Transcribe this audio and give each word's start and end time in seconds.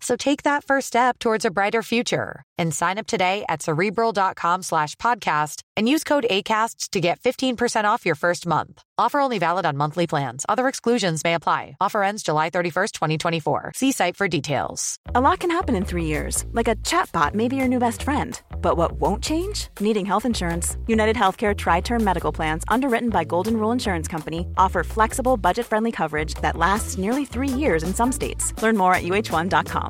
So 0.00 0.16
take 0.16 0.42
that 0.44 0.64
first 0.64 0.86
step 0.86 1.18
towards 1.18 1.44
a 1.44 1.50
brighter 1.50 1.82
future 1.82 2.42
and 2.56 2.74
sign 2.74 2.98
up 2.98 3.06
today 3.06 3.44
at 3.48 3.62
cerebral.com 3.62 4.62
slash 4.62 4.96
podcast 4.96 5.62
and 5.76 5.88
use 5.88 6.04
code 6.04 6.26
ACasts 6.30 6.90
to 6.90 7.00
get 7.00 7.20
15% 7.20 7.84
off 7.84 8.04
your 8.04 8.14
first 8.14 8.46
month. 8.46 8.82
Offer 8.98 9.20
only 9.20 9.38
valid 9.38 9.64
on 9.64 9.78
monthly 9.78 10.06
plans. 10.06 10.44
Other 10.46 10.68
exclusions 10.68 11.24
may 11.24 11.32
apply. 11.32 11.76
Offer 11.80 12.02
ends 12.02 12.22
July 12.22 12.50
31st, 12.50 12.92
2024. 12.92 13.72
See 13.74 13.92
site 13.92 14.14
for 14.16 14.28
details. 14.28 14.96
A 15.14 15.22
lot 15.22 15.38
can 15.40 15.50
happen 15.50 15.74
in 15.74 15.86
three 15.86 16.04
years, 16.04 16.44
like 16.52 16.68
a 16.68 16.76
chatbot 16.76 17.32
may 17.34 17.48
be 17.48 17.56
your 17.56 17.68
new 17.68 17.78
best 17.78 18.02
friend. 18.02 18.38
But 18.60 18.76
what 18.76 18.92
won't 18.92 19.22
change? 19.22 19.68
Needing 19.80 20.04
health 20.04 20.26
insurance. 20.26 20.76
United 20.86 21.16
Healthcare 21.16 21.56
Tri 21.56 21.80
Term 21.80 22.04
Medical 22.04 22.30
Plans, 22.32 22.62
underwritten 22.68 23.08
by 23.08 23.24
Golden 23.24 23.56
Rule 23.56 23.72
Insurance 23.72 24.06
Company, 24.06 24.46
offer 24.58 24.84
flexible, 24.84 25.38
budget 25.38 25.64
friendly 25.64 25.92
coverage 25.92 26.34
that 26.42 26.56
lasts 26.56 26.98
nearly 26.98 27.24
three 27.24 27.48
years 27.48 27.82
in 27.82 27.94
some 27.94 28.12
states. 28.12 28.52
Learn 28.62 28.76
more 28.76 28.94
at 28.94 29.04
uh1.com. 29.04 29.89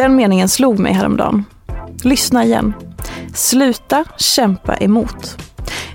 Den 0.00 0.16
meningen 0.16 0.48
slog 0.48 0.78
mig 0.78 0.92
häromdagen. 0.92 1.44
Lyssna 2.04 2.44
igen. 2.44 2.74
Sluta 3.34 4.04
kämpa 4.18 4.76
emot. 4.76 5.36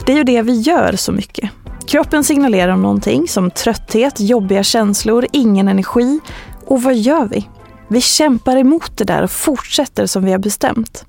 Det 0.05 0.11
är 0.11 0.17
ju 0.17 0.23
det 0.23 0.41
vi 0.41 0.59
gör 0.59 0.95
så 0.95 1.11
mycket. 1.11 1.49
Kroppen 1.87 2.23
signalerar 2.23 2.71
om 2.71 2.81
någonting 2.81 3.27
som 3.27 3.51
trötthet, 3.51 4.19
jobbiga 4.19 4.63
känslor, 4.63 5.27
ingen 5.31 5.67
energi. 5.67 6.19
Och 6.65 6.83
vad 6.83 6.95
gör 6.95 7.25
vi? 7.25 7.49
Vi 7.87 8.01
kämpar 8.01 8.57
emot 8.57 8.97
det 8.97 9.03
där 9.03 9.23
och 9.23 9.31
fortsätter 9.31 10.05
som 10.05 10.23
vi 10.25 10.31
har 10.31 10.39
bestämt. 10.39 11.05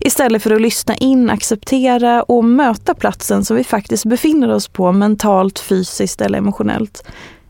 Istället 0.00 0.42
för 0.42 0.50
att 0.50 0.60
lyssna 0.60 0.96
in, 0.96 1.30
acceptera 1.30 2.22
och 2.22 2.44
möta 2.44 2.94
platsen 2.94 3.44
som 3.44 3.56
vi 3.56 3.64
faktiskt 3.64 4.04
befinner 4.04 4.48
oss 4.48 4.68
på 4.68 4.92
mentalt, 4.92 5.58
fysiskt 5.58 6.20
eller 6.20 6.38
emotionellt. 6.38 7.04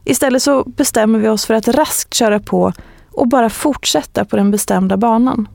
Istället 0.04 0.42
så 0.42 0.64
bestämmer 0.64 1.18
vi 1.18 1.28
oss 1.28 1.46
för 1.46 1.54
att 1.54 1.68
raskt 1.68 2.14
köra 2.14 2.40
på 2.40 2.72
och 3.18 3.28
bara 3.28 3.50
fortsätta 3.50 4.24
på 4.24 4.36
den 4.36 4.50
bestämda 4.50 4.96
banan. 4.96 5.48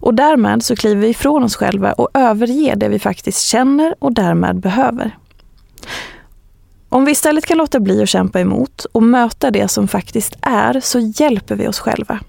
Och 0.00 0.14
därmed 0.14 0.62
så 0.62 0.76
kliver 0.76 1.02
vi 1.02 1.08
ifrån 1.08 1.44
oss 1.44 1.56
själva 1.56 1.92
och 1.92 2.08
överger 2.14 2.76
det 2.76 2.88
vi 2.88 2.98
faktiskt 2.98 3.42
känner 3.42 3.94
och 3.98 4.14
därmed 4.14 4.56
behöver. 4.56 5.18
Om 6.88 7.04
vi 7.04 7.12
istället 7.12 7.46
kan 7.46 7.58
låta 7.58 7.80
bli 7.80 8.02
att 8.02 8.08
kämpa 8.08 8.40
emot 8.40 8.84
och 8.92 9.02
möta 9.02 9.50
det 9.50 9.68
som 9.68 9.88
faktiskt 9.88 10.36
är 10.42 10.80
så 10.80 10.98
hjälper 10.98 11.56
vi 11.56 11.68
oss 11.68 11.78
själva. 11.78 12.20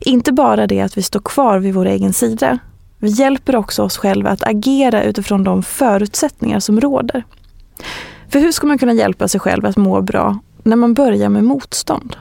Inte 0.00 0.32
bara 0.32 0.66
det 0.66 0.80
att 0.80 0.98
vi 0.98 1.02
står 1.02 1.20
kvar 1.20 1.58
vid 1.58 1.74
vår 1.74 1.86
egen 1.86 2.12
sida. 2.12 2.58
Vi 2.98 3.08
hjälper 3.08 3.56
också 3.56 3.82
oss 3.82 3.96
själva 3.96 4.30
att 4.30 4.42
agera 4.42 5.02
utifrån 5.02 5.44
de 5.44 5.62
förutsättningar 5.62 6.60
som 6.60 6.80
råder. 6.80 7.24
För 8.28 8.38
hur 8.38 8.52
ska 8.52 8.66
man 8.66 8.78
kunna 8.78 8.92
hjälpa 8.92 9.28
sig 9.28 9.40
själv 9.40 9.66
att 9.66 9.76
må 9.76 10.00
bra 10.00 10.38
när 10.62 10.76
man 10.76 10.94
börjar 10.94 11.28
med 11.28 11.44
motstånd? 11.44 12.16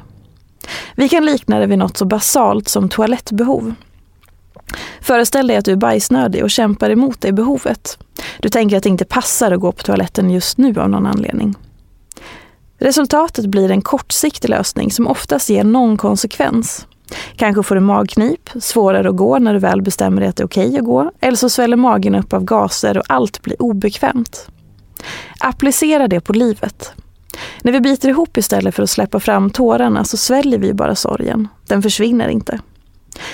Vi 0.96 1.10
kan 1.10 1.26
likna 1.26 1.60
det 1.60 1.68
vid 1.68 1.78
något 1.78 1.98
så 1.98 2.06
basalt 2.06 2.68
som 2.68 2.90
toalettbehov. 2.90 3.74
Föreställ 5.02 5.48
dig 5.48 5.58
att 5.58 5.66
du 5.66 5.72
är 5.72 5.76
bajsnödig 5.76 6.44
och 6.44 6.52
kämpar 6.52 6.90
emot 6.90 7.22
det 7.22 7.32
behovet. 7.32 7.98
Du 8.40 8.50
tänker 8.50 8.78
att 8.78 8.84
det 8.84 8.90
inte 8.90 9.06
passar 9.06 9.52
att 9.52 9.60
gå 9.60 9.72
på 9.72 9.84
toaletten 9.84 10.30
just 10.30 10.58
nu 10.58 10.80
av 10.80 10.90
någon 10.90 11.06
anledning. 11.06 11.56
Resultatet 12.78 13.46
blir 13.46 13.72
en 13.72 13.82
kortsiktig 13.82 14.50
lösning 14.50 14.92
som 14.92 15.08
oftast 15.08 15.50
ger 15.50 15.64
någon 15.64 15.98
konsekvens. 15.98 16.88
Kanske 17.36 17.64
får 17.64 17.76
du 17.76 17.82
magknip, 17.82 18.50
svårare 18.60 19.10
att 19.10 19.16
gå 19.16 19.40
när 19.40 19.54
du 19.54 19.60
väl 19.60 19.82
bestämmer 19.82 20.22
dig 20.22 20.30
att 20.30 20.36
det 20.36 20.44
är 20.44 20.48
okej 20.48 20.78
att 20.78 20.86
gå, 20.86 21.12
eller 21.20 21.38
så 21.38 21.50
sväller 21.50 21.78
magen 21.78 22.16
upp 22.16 22.34
av 22.34 22.44
gaser 22.44 22.98
och 22.98 23.04
allt 23.08 23.42
blir 23.42 23.62
obekvämt. 23.62 24.48
Applicera 25.40 26.08
det 26.08 26.22
på 26.22 26.34
livet. 26.34 26.94
När 27.66 27.72
vi 27.72 27.81
biter 27.81 28.09
ihop 28.09 28.38
istället 28.38 28.76
för 28.76 28.84
att 28.84 28.90
släppa 28.90 29.20
fram 29.20 29.50
tårarna 29.50 30.03
så 30.03 30.18
sväljer 30.18 30.59
vi 30.59 30.74
bara 30.74 30.96
sorgen. 30.96 31.48
Den 31.68 31.81
försvinner 31.81 32.28
inte. 32.28 32.59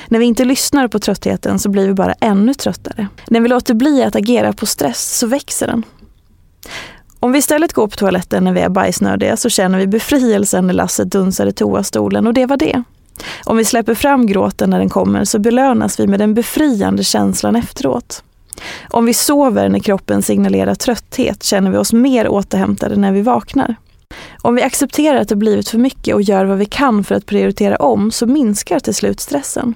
När 0.08 0.20
vi 0.20 0.26
inte 0.26 0.46
lyssnar 0.46 0.88
på 0.88 1.00
tröttheten 1.00 1.60
så 1.60 1.70
blir 1.70 1.88
vi 1.88 1.94
bara 1.94 2.14
ännu 2.14 2.54
tröttare. 2.54 3.08
När 3.28 3.40
vi 3.40 3.48
låter 3.48 3.74
bli 3.74 4.04
att 4.04 4.16
agera 4.16 4.54
på 4.54 4.66
stress 4.66 5.18
så 5.18 5.28
växer 5.28 5.68
den. 5.68 5.84
Om 7.20 7.32
vi 7.32 7.40
istället 7.40 7.74
går 7.74 7.88
på 7.88 7.96
toaletten 7.96 8.44
när 8.44 8.54
vi 8.54 8.62
är 8.62 8.70
bajsnödiga 8.70 9.38
så 9.38 9.50
känner 9.50 9.80
vi 9.80 9.88
befrielsen 9.88 10.68
när 10.68 10.74
Lasse 10.74 11.04
dunsar 11.04 11.48
i 11.48 11.54
toastolen 11.54 12.28
och 12.28 12.34
det 12.34 12.46
var 12.46 12.58
det. 12.58 12.84
Om 13.44 13.58
vi 13.58 13.66
släpper 13.66 13.96
fram 13.96 14.28
gråten 14.28 14.70
när 14.70 14.80
den 14.80 14.90
kommer 14.90 15.26
så 15.26 15.40
belönas 15.40 16.00
vi 16.00 16.08
med 16.08 16.20
den 16.20 16.34
befriande 16.34 17.04
känslan 17.04 17.56
efteråt. 17.56 18.24
Om 18.90 19.06
vi 19.06 19.14
sover 19.14 19.70
när 19.70 19.80
kroppen 19.80 20.22
signalerar 20.22 20.76
trötthet 20.76 21.44
känner 21.44 21.72
vi 21.72 21.78
oss 21.78 21.94
mer 21.94 22.28
återhämtade 22.28 22.96
när 22.96 23.12
vi 23.12 23.22
vaknar. 23.22 23.76
Om 24.42 24.56
vi 24.56 24.62
accepterar 24.62 25.18
att 25.18 25.30
det 25.30 25.36
blivit 25.36 25.70
för 25.70 25.78
mycket 25.78 26.16
och 26.16 26.22
gör 26.22 26.46
vad 26.46 26.58
vi 26.58 26.66
kan 26.66 27.04
för 27.04 27.16
att 27.16 27.26
prioritera 27.26 27.76
om 27.76 28.12
så 28.12 28.26
minskar 28.26 28.80
till 28.80 28.96
slut 28.96 29.20
stressen. 29.20 29.76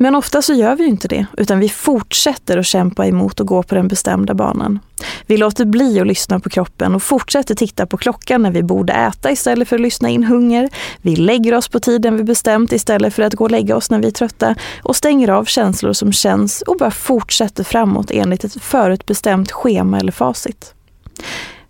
Men 0.00 0.14
ofta 0.14 0.42
så 0.42 0.54
gör 0.54 0.76
vi 0.76 0.84
inte 0.84 1.08
det, 1.08 1.26
utan 1.36 1.58
vi 1.58 1.68
fortsätter 1.68 2.58
att 2.58 2.66
kämpa 2.66 3.06
emot 3.06 3.40
och 3.40 3.46
gå 3.46 3.62
på 3.62 3.74
den 3.74 3.88
bestämda 3.88 4.34
banan. 4.34 4.78
Vi 5.26 5.36
låter 5.36 5.64
bli 5.64 6.00
att 6.00 6.06
lyssna 6.06 6.40
på 6.40 6.48
kroppen 6.50 6.94
och 6.94 7.02
fortsätter 7.02 7.54
titta 7.54 7.86
på 7.86 7.96
klockan 7.96 8.42
när 8.42 8.50
vi 8.50 8.62
borde 8.62 8.92
äta 8.92 9.30
istället 9.30 9.68
för 9.68 9.76
att 9.76 9.82
lyssna 9.82 10.08
in 10.08 10.24
hunger. 10.24 10.68
Vi 11.02 11.16
lägger 11.16 11.54
oss 11.54 11.68
på 11.68 11.80
tiden 11.80 12.16
vi 12.16 12.24
bestämt 12.24 12.72
istället 12.72 13.14
för 13.14 13.22
att 13.22 13.34
gå 13.34 13.44
och 13.44 13.50
lägga 13.50 13.76
oss 13.76 13.90
när 13.90 13.98
vi 13.98 14.06
är 14.06 14.10
trötta 14.10 14.54
och 14.82 14.96
stänger 14.96 15.28
av 15.28 15.44
känslor 15.44 15.92
som 15.92 16.12
känns 16.12 16.62
och 16.62 16.76
bara 16.78 16.90
fortsätter 16.90 17.64
framåt 17.64 18.10
enligt 18.10 18.44
ett 18.44 18.62
förutbestämt 18.62 19.52
schema 19.52 19.98
eller 19.98 20.12
facit. 20.12 20.74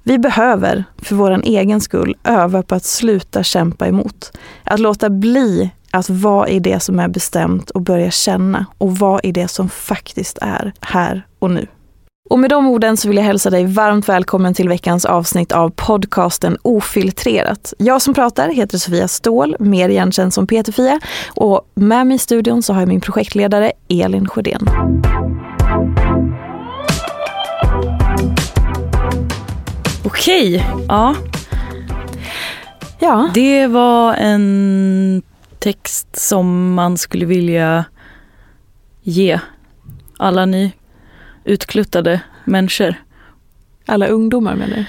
Vi 0.08 0.18
behöver, 0.18 0.84
för 1.02 1.14
vår 1.14 1.40
egen 1.44 1.80
skull, 1.80 2.16
öva 2.24 2.62
på 2.62 2.74
att 2.74 2.84
sluta 2.84 3.42
kämpa 3.42 3.86
emot. 3.86 4.32
Att 4.64 4.80
låta 4.80 5.10
bli 5.10 5.70
att 5.90 6.10
vara 6.10 6.48
i 6.48 6.60
det 6.60 6.80
som 6.80 7.00
är 7.00 7.08
bestämt 7.08 7.70
och 7.70 7.80
börja 7.80 8.10
känna 8.10 8.66
och 8.78 8.96
vara 8.96 9.20
i 9.20 9.32
det 9.32 9.48
som 9.48 9.68
faktiskt 9.68 10.38
är 10.40 10.72
här 10.80 11.26
och 11.38 11.50
nu. 11.50 11.66
Och 12.30 12.38
med 12.38 12.50
de 12.50 12.66
orden 12.66 12.96
så 12.96 13.08
vill 13.08 13.16
jag 13.16 13.24
hälsa 13.24 13.50
dig 13.50 13.66
varmt 13.66 14.08
välkommen 14.08 14.54
till 14.54 14.68
veckans 14.68 15.04
avsnitt 15.04 15.52
av 15.52 15.70
podcasten 15.70 16.58
Ofiltrerat. 16.62 17.74
Jag 17.78 18.02
som 18.02 18.14
pratar 18.14 18.48
heter 18.48 18.78
Sofia 18.78 19.08
Ståhl, 19.08 19.56
mer 19.58 19.88
igenkänd 19.88 20.34
som 20.34 20.46
Peter-Fia. 20.46 21.00
Och 21.34 21.70
med 21.74 22.06
mig 22.06 22.14
i 22.14 22.18
studion 22.18 22.62
så 22.62 22.72
har 22.72 22.80
jag 22.80 22.88
min 22.88 23.00
projektledare 23.00 23.72
Elin 23.88 24.28
Sjödén. 24.28 24.68
Okej, 30.18 30.64
ja. 30.88 31.14
Ja. 32.98 33.30
Det 33.34 33.66
var 33.66 34.14
en 34.14 35.22
text 35.58 36.16
som 36.16 36.74
man 36.74 36.98
skulle 36.98 37.26
vilja 37.26 37.84
ge 39.02 39.40
alla 40.16 40.46
ni 40.46 40.72
utkluttade 41.44 42.20
människor. 42.44 42.94
Alla 43.86 44.06
ungdomar 44.06 44.54
menar 44.54 44.76
du? 44.76 44.84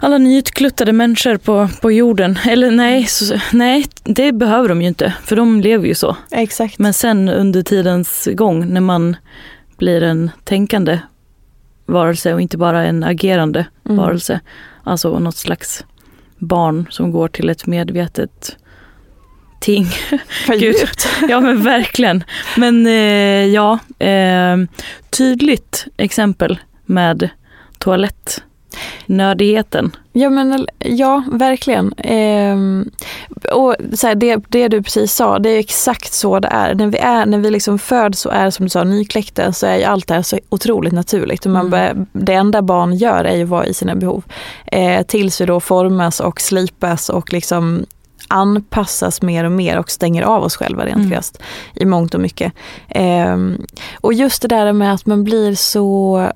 Alla 0.00 0.18
nyutkluttade 0.18 0.92
människor 0.92 1.36
på, 1.36 1.68
på 1.82 1.92
jorden. 1.92 2.38
Eller 2.48 2.70
nej, 2.70 3.06
så, 3.06 3.38
nej, 3.52 3.86
det 4.04 4.32
behöver 4.32 4.68
de 4.68 4.82
ju 4.82 4.88
inte. 4.88 5.14
För 5.24 5.36
de 5.36 5.60
lever 5.60 5.86
ju 5.86 5.94
så. 5.94 6.16
Exakt. 6.30 6.78
Men 6.78 6.92
sen 6.92 7.28
under 7.28 7.62
tidens 7.62 8.28
gång 8.32 8.68
när 8.72 8.80
man 8.80 9.16
blir 9.76 10.02
en 10.02 10.30
tänkande 10.44 10.98
varelse 11.86 12.34
och 12.34 12.40
inte 12.40 12.58
bara 12.58 12.84
en 12.84 13.04
agerande 13.04 13.66
Mm. 13.84 13.96
varelse. 13.96 14.40
Alltså 14.84 15.18
något 15.18 15.36
slags 15.36 15.84
barn 16.38 16.86
som 16.90 17.10
går 17.10 17.28
till 17.28 17.48
ett 17.50 17.66
medvetet 17.66 18.56
ting. 19.60 19.86
Gud. 20.48 20.76
Ja 21.28 21.40
men 21.40 21.62
verkligen. 21.62 22.24
Men 22.56 22.86
eh, 22.86 23.46
ja, 23.46 23.78
eh, 23.98 24.56
tydligt 25.10 25.86
exempel 25.96 26.58
med 26.86 27.28
toalettnördigheten. 28.72 29.96
Ja, 30.12 30.30
men, 30.30 30.66
ja 30.78 31.22
verkligen. 31.32 31.92
Ehm, 31.98 32.90
och 33.52 33.76
så 33.92 34.06
här, 34.06 34.14
det, 34.14 34.36
det 34.48 34.68
du 34.68 34.82
precis 34.82 35.14
sa, 35.14 35.38
det 35.38 35.50
är 35.50 35.58
exakt 35.58 36.12
så 36.12 36.38
det 36.40 36.48
är. 36.48 36.74
När 36.74 36.86
vi, 36.86 36.98
är, 36.98 37.26
när 37.26 37.38
vi 37.38 37.50
liksom 37.50 37.78
föds 37.78 38.26
och 38.26 38.34
är 38.34 38.50
som 38.50 38.66
du 38.66 38.70
sa 38.70 38.84
nykläckta 38.84 39.52
så 39.52 39.66
är 39.66 39.76
ju 39.76 39.84
allt 39.84 40.08
det 40.08 40.14
här 40.14 40.22
så 40.22 40.38
otroligt 40.48 40.92
naturligt. 40.92 41.46
Och 41.46 41.52
man 41.52 41.60
Mm. 41.60 41.70
börjar, 41.70 42.06
det 42.12 42.32
enda 42.34 42.62
barn 42.62 42.94
gör 42.94 43.24
är 43.24 43.36
ju 43.36 43.42
att 43.42 43.48
vara 43.48 43.66
i 43.66 43.74
sina 43.74 43.94
behov. 43.94 44.24
Eh, 44.66 45.02
tills 45.02 45.40
vi 45.40 45.46
då 45.46 45.60
formas 45.60 46.20
och 46.20 46.40
slipas 46.40 47.08
och 47.08 47.32
liksom 47.32 47.84
anpassas 48.28 49.22
mer 49.22 49.44
och 49.44 49.52
mer 49.52 49.78
och 49.78 49.90
stänger 49.90 50.22
av 50.22 50.42
oss 50.42 50.56
själva 50.56 50.84
rent 50.86 50.96
Mm. 50.96 51.10
krasst 51.10 51.42
i 51.74 51.84
mångt 51.84 52.14
och 52.14 52.20
mycket. 52.20 52.52
Ehm, 52.88 53.58
och 54.00 54.12
just 54.14 54.42
det 54.42 54.48
där 54.48 54.72
med 54.72 54.94
att 54.94 55.06
man 55.06 55.24
blir 55.24 55.54
så 55.54 56.32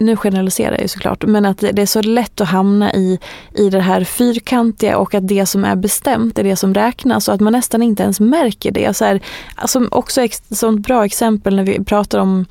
nu 0.00 0.16
generaliserar 0.16 0.72
jag 0.72 0.80
ju 0.80 0.88
såklart, 0.88 1.24
men 1.24 1.44
att 1.44 1.58
det 1.58 1.78
är 1.78 1.86
så 1.86 2.02
lätt 2.02 2.40
att 2.40 2.48
hamna 2.48 2.92
i, 2.92 3.18
i 3.54 3.70
det 3.70 3.80
här 3.80 4.04
fyrkantiga 4.04 4.98
och 4.98 5.14
att 5.14 5.28
det 5.28 5.46
som 5.46 5.64
är 5.64 5.76
bestämt 5.76 6.38
är 6.38 6.44
det 6.44 6.56
som 6.56 6.74
räknas 6.74 7.28
och 7.28 7.34
att 7.34 7.40
man 7.40 7.52
nästan 7.52 7.82
inte 7.82 8.02
ens 8.02 8.20
märker 8.20 8.70
det. 8.70 8.96
Så 8.96 9.04
här, 9.04 9.20
alltså 9.54 9.88
också 9.90 10.22
ett 10.22 10.42
sånt 10.50 10.86
bra 10.86 11.04
exempel 11.04 11.56
när 11.56 11.64
vi 11.64 11.84
pratar 11.84 12.18
om 12.18 12.46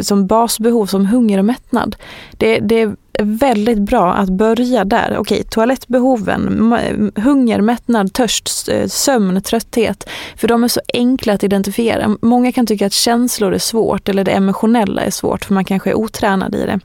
som 0.00 0.26
basbehov 0.26 0.86
som 0.86 1.06
hunger 1.06 1.38
och 1.38 1.44
mättnad. 1.44 1.96
Det, 2.32 2.58
det 2.58 2.80
är 2.80 2.96
väldigt 3.18 3.78
bra 3.78 4.12
att 4.14 4.28
börja 4.28 4.84
där. 4.84 5.16
Okej, 5.18 5.44
toalettbehoven, 5.44 6.74
hunger, 7.16 7.60
mättnad, 7.60 8.12
törst, 8.12 8.68
eh, 8.68 8.86
sömn, 8.86 9.42
trötthet. 9.42 10.08
För 10.36 10.48
de 10.48 10.64
är 10.64 10.68
så 10.68 10.80
enkla 10.94 11.32
att 11.32 11.44
identifiera. 11.44 12.16
Många 12.20 12.52
kan 12.52 12.66
tycka 12.66 12.86
att 12.86 12.92
känslor 12.92 13.54
är 13.54 13.58
svårt 13.58 14.08
eller 14.08 14.24
det 14.24 14.30
emotionella 14.30 15.02
är 15.02 15.10
svårt 15.10 15.44
för 15.44 15.54
man 15.54 15.64
kanske 15.64 15.90
är 15.90 15.94
otränad 15.94 16.54
i 16.54 16.58
det. 16.58 16.80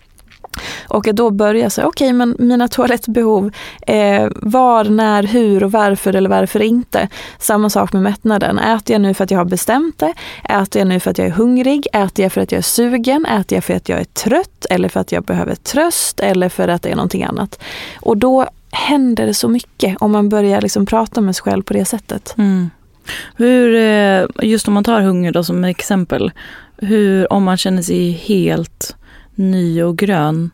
Och 0.87 1.07
att 1.07 1.15
då 1.15 1.29
börja 1.29 1.69
säga, 1.69 1.87
okej 1.87 2.13
men 2.13 2.35
mina 2.39 2.67
toalettbehov, 2.67 3.51
eh, 3.87 4.27
var, 4.35 4.83
när, 4.83 5.23
hur 5.23 5.63
och 5.63 5.71
varför 5.71 6.15
eller 6.15 6.29
varför 6.29 6.61
inte. 6.61 7.07
Samma 7.39 7.69
sak 7.69 7.93
med 7.93 8.01
mättnaden. 8.01 8.59
Äter 8.59 8.93
jag 8.93 9.01
nu 9.01 9.13
för 9.13 9.23
att 9.23 9.31
jag 9.31 9.37
har 9.37 9.45
bestämt 9.45 9.99
det? 9.99 10.13
Äter 10.43 10.79
jag 10.79 10.87
nu 10.87 10.99
för 10.99 11.11
att 11.11 11.17
jag 11.17 11.27
är 11.27 11.31
hungrig? 11.31 11.87
Äter 11.93 12.23
jag 12.23 12.31
för 12.31 12.41
att 12.41 12.51
jag 12.51 12.59
är 12.59 12.63
sugen? 12.63 13.25
Äter 13.25 13.55
jag 13.57 13.63
för 13.63 13.73
att 13.73 13.89
jag 13.89 13.99
är 13.99 14.03
trött? 14.03 14.65
Eller 14.69 14.89
för 14.89 14.99
att 14.99 15.11
jag 15.11 15.23
behöver 15.23 15.55
tröst? 15.55 16.19
Eller 16.19 16.49
för 16.49 16.67
att 16.67 16.81
det 16.81 16.89
är 16.89 16.95
någonting 16.95 17.23
annat? 17.23 17.59
Och 18.01 18.17
då 18.17 18.47
händer 18.71 19.25
det 19.25 19.33
så 19.33 19.49
mycket 19.49 19.97
om 19.99 20.11
man 20.11 20.29
börjar 20.29 20.61
liksom 20.61 20.85
prata 20.85 21.21
med 21.21 21.35
sig 21.35 21.43
själv 21.43 21.63
på 21.63 21.73
det 21.73 21.85
sättet. 21.85 22.35
Mm. 22.37 22.69
Hur, 23.35 23.75
eh, 23.75 24.25
just 24.41 24.67
om 24.67 24.73
man 24.73 24.83
tar 24.83 25.01
hunger 25.01 25.31
då 25.31 25.43
som 25.43 25.63
exempel, 25.63 26.31
hur, 26.77 27.33
om 27.33 27.43
man 27.43 27.57
känner 27.57 27.81
sig 27.81 28.11
helt 28.11 28.95
ny 29.35 29.83
och 29.83 29.97
grön 29.97 30.51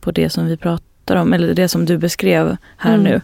på 0.00 0.10
det 0.10 0.30
som 0.30 0.46
vi 0.46 0.56
pratar 0.56 1.16
om, 1.16 1.32
eller 1.32 1.54
det 1.54 1.68
som 1.68 1.84
du 1.84 1.98
beskrev 1.98 2.56
här 2.76 2.94
Mm. 2.94 3.04
nu. 3.04 3.20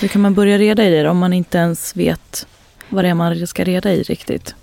Hur 0.00 0.08
kan 0.08 0.22
man 0.22 0.34
börja 0.34 0.58
reda 0.58 0.84
i 0.84 0.90
det 0.90 1.08
om 1.08 1.18
man 1.18 1.32
inte 1.32 1.58
ens 1.58 1.96
vet 1.96 2.46
vad 2.88 3.04
det 3.04 3.08
är 3.08 3.14
man 3.14 3.46
ska 3.46 3.64
reda 3.64 3.92
i 3.92 4.02
riktigt? 4.02 4.54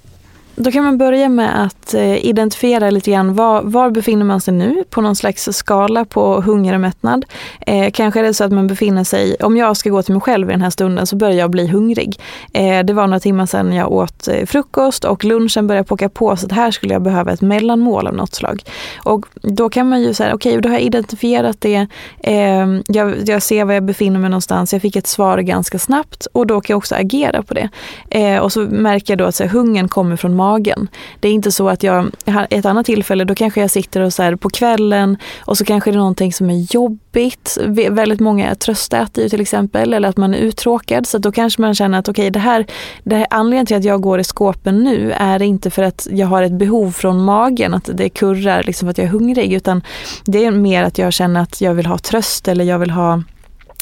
Då 0.55 0.71
kan 0.71 0.83
man 0.83 0.97
börja 0.97 1.29
med 1.29 1.63
att 1.63 1.93
eh, 1.93 2.25
identifiera 2.25 2.89
lite 2.89 3.11
grann 3.11 3.35
var, 3.35 3.61
var 3.61 3.89
befinner 3.89 4.25
man 4.25 4.41
sig 4.41 4.53
nu 4.53 4.83
på 4.89 5.01
någon 5.01 5.15
slags 5.15 5.49
skala 5.51 6.05
på 6.05 6.41
hunger 6.41 6.73
och 6.73 6.81
mättnad. 6.81 7.25
Eh, 7.61 7.91
kanske 7.91 8.19
är 8.19 8.23
det 8.23 8.33
så 8.33 8.43
att 8.43 8.51
man 8.51 8.67
befinner 8.67 9.03
sig, 9.03 9.35
om 9.35 9.57
jag 9.57 9.77
ska 9.77 9.89
gå 9.89 10.03
till 10.03 10.13
mig 10.13 10.21
själv 10.21 10.49
i 10.49 10.51
den 10.51 10.61
här 10.61 10.69
stunden 10.69 11.07
så 11.07 11.15
börjar 11.15 11.35
jag 11.35 11.49
bli 11.49 11.67
hungrig. 11.67 12.19
Eh, 12.53 12.85
det 12.85 12.93
var 12.93 13.07
några 13.07 13.19
timmar 13.19 13.45
sedan 13.45 13.73
jag 13.73 13.91
åt 13.91 14.27
eh, 14.27 14.45
frukost 14.45 15.05
och 15.05 15.23
lunchen 15.23 15.67
började 15.67 15.87
pocka 15.87 16.09
på 16.09 16.37
så 16.37 16.47
här 16.51 16.71
skulle 16.71 16.93
jag 16.93 17.01
behöva 17.01 17.31
ett 17.31 17.41
mellanmål 17.41 18.07
av 18.07 18.13
något 18.13 18.35
slag. 18.35 18.63
Och 18.97 19.25
då 19.41 19.69
kan 19.69 19.89
man 19.89 20.01
ju 20.01 20.13
säga, 20.13 20.35
okej 20.35 20.61
då 20.61 20.69
har 20.69 20.73
jag 20.73 20.83
identifierat 20.83 21.61
det, 21.61 21.87
eh, 22.19 22.67
jag, 22.87 23.29
jag 23.29 23.41
ser 23.41 23.65
var 23.65 23.73
jag 23.73 23.83
befinner 23.83 24.19
mig 24.19 24.29
någonstans, 24.29 24.73
jag 24.73 24.81
fick 24.81 24.95
ett 24.95 25.07
svar 25.07 25.37
ganska 25.37 25.79
snabbt 25.79 26.27
och 26.33 26.47
då 26.47 26.61
kan 26.61 26.73
jag 26.73 26.77
också 26.77 26.95
agera 26.95 27.43
på 27.43 27.53
det. 27.53 27.69
Eh, 28.09 28.37
och 28.37 28.51
så 28.51 28.59
märker 28.59 29.13
jag 29.13 29.17
då 29.17 29.25
att 29.25 29.35
så 29.35 29.43
här, 29.43 29.49
hungern 29.49 29.87
kommer 29.87 30.15
från 30.15 30.35
magen. 30.43 30.87
Det 31.19 31.27
är 31.27 31.31
inte 31.31 31.51
så 31.51 31.69
att 31.69 31.83
jag, 31.83 32.11
ett 32.49 32.65
annat 32.65 32.85
tillfälle, 32.85 33.23
då 33.23 33.35
kanske 33.35 33.61
jag 33.61 33.71
sitter 33.71 34.01
och 34.01 34.13
så 34.13 34.23
här 34.23 34.35
på 34.35 34.49
kvällen 34.49 35.17
och 35.39 35.57
så 35.57 35.65
kanske 35.65 35.91
det 35.91 35.95
är 35.95 35.97
någonting 35.97 36.33
som 36.33 36.49
är 36.49 36.73
jobbigt. 36.73 37.57
Väldigt 37.89 38.19
många 38.19 38.55
tröstäter 38.55 39.21
ju 39.21 39.29
till 39.29 39.41
exempel, 39.41 39.93
eller 39.93 40.09
att 40.09 40.17
man 40.17 40.33
är 40.33 40.37
uttråkad. 40.37 41.07
Så 41.07 41.17
att 41.17 41.23
då 41.23 41.31
kanske 41.31 41.61
man 41.61 41.75
känner 41.75 41.99
att 41.99 42.09
okej, 42.09 42.29
det 42.31 42.39
här, 42.39 42.65
det 43.03 43.15
här, 43.15 43.27
anledningen 43.29 43.65
till 43.65 43.77
att 43.77 43.83
jag 43.83 44.01
går 44.01 44.19
i 44.19 44.23
skåpen 44.23 44.83
nu 44.83 45.11
är 45.11 45.41
inte 45.41 45.69
för 45.69 45.83
att 45.83 46.07
jag 46.11 46.27
har 46.27 46.43
ett 46.43 46.51
behov 46.51 46.91
från 46.91 47.23
magen, 47.23 47.73
att 47.73 47.89
det 47.93 48.09
kurrar 48.09 48.63
liksom 48.63 48.85
för 48.85 48.91
att 48.91 48.97
jag 48.97 49.07
är 49.07 49.11
hungrig, 49.11 49.53
utan 49.53 49.81
det 50.25 50.45
är 50.45 50.51
mer 50.51 50.83
att 50.83 50.97
jag 50.97 51.13
känner 51.13 51.41
att 51.41 51.61
jag 51.61 51.73
vill 51.73 51.85
ha 51.85 51.97
tröst 51.97 52.47
eller 52.47 52.65
jag 52.65 52.79
vill 52.79 52.89
ha 52.89 53.23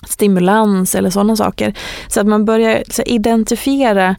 stimulans 0.07 0.95
eller 0.95 1.09
sådana 1.09 1.35
saker. 1.35 1.73
Så 2.07 2.21
att 2.21 2.27
man 2.27 2.45
börjar 2.45 2.83
så 2.89 3.01
här, 3.01 3.11
identifiera 3.11 4.15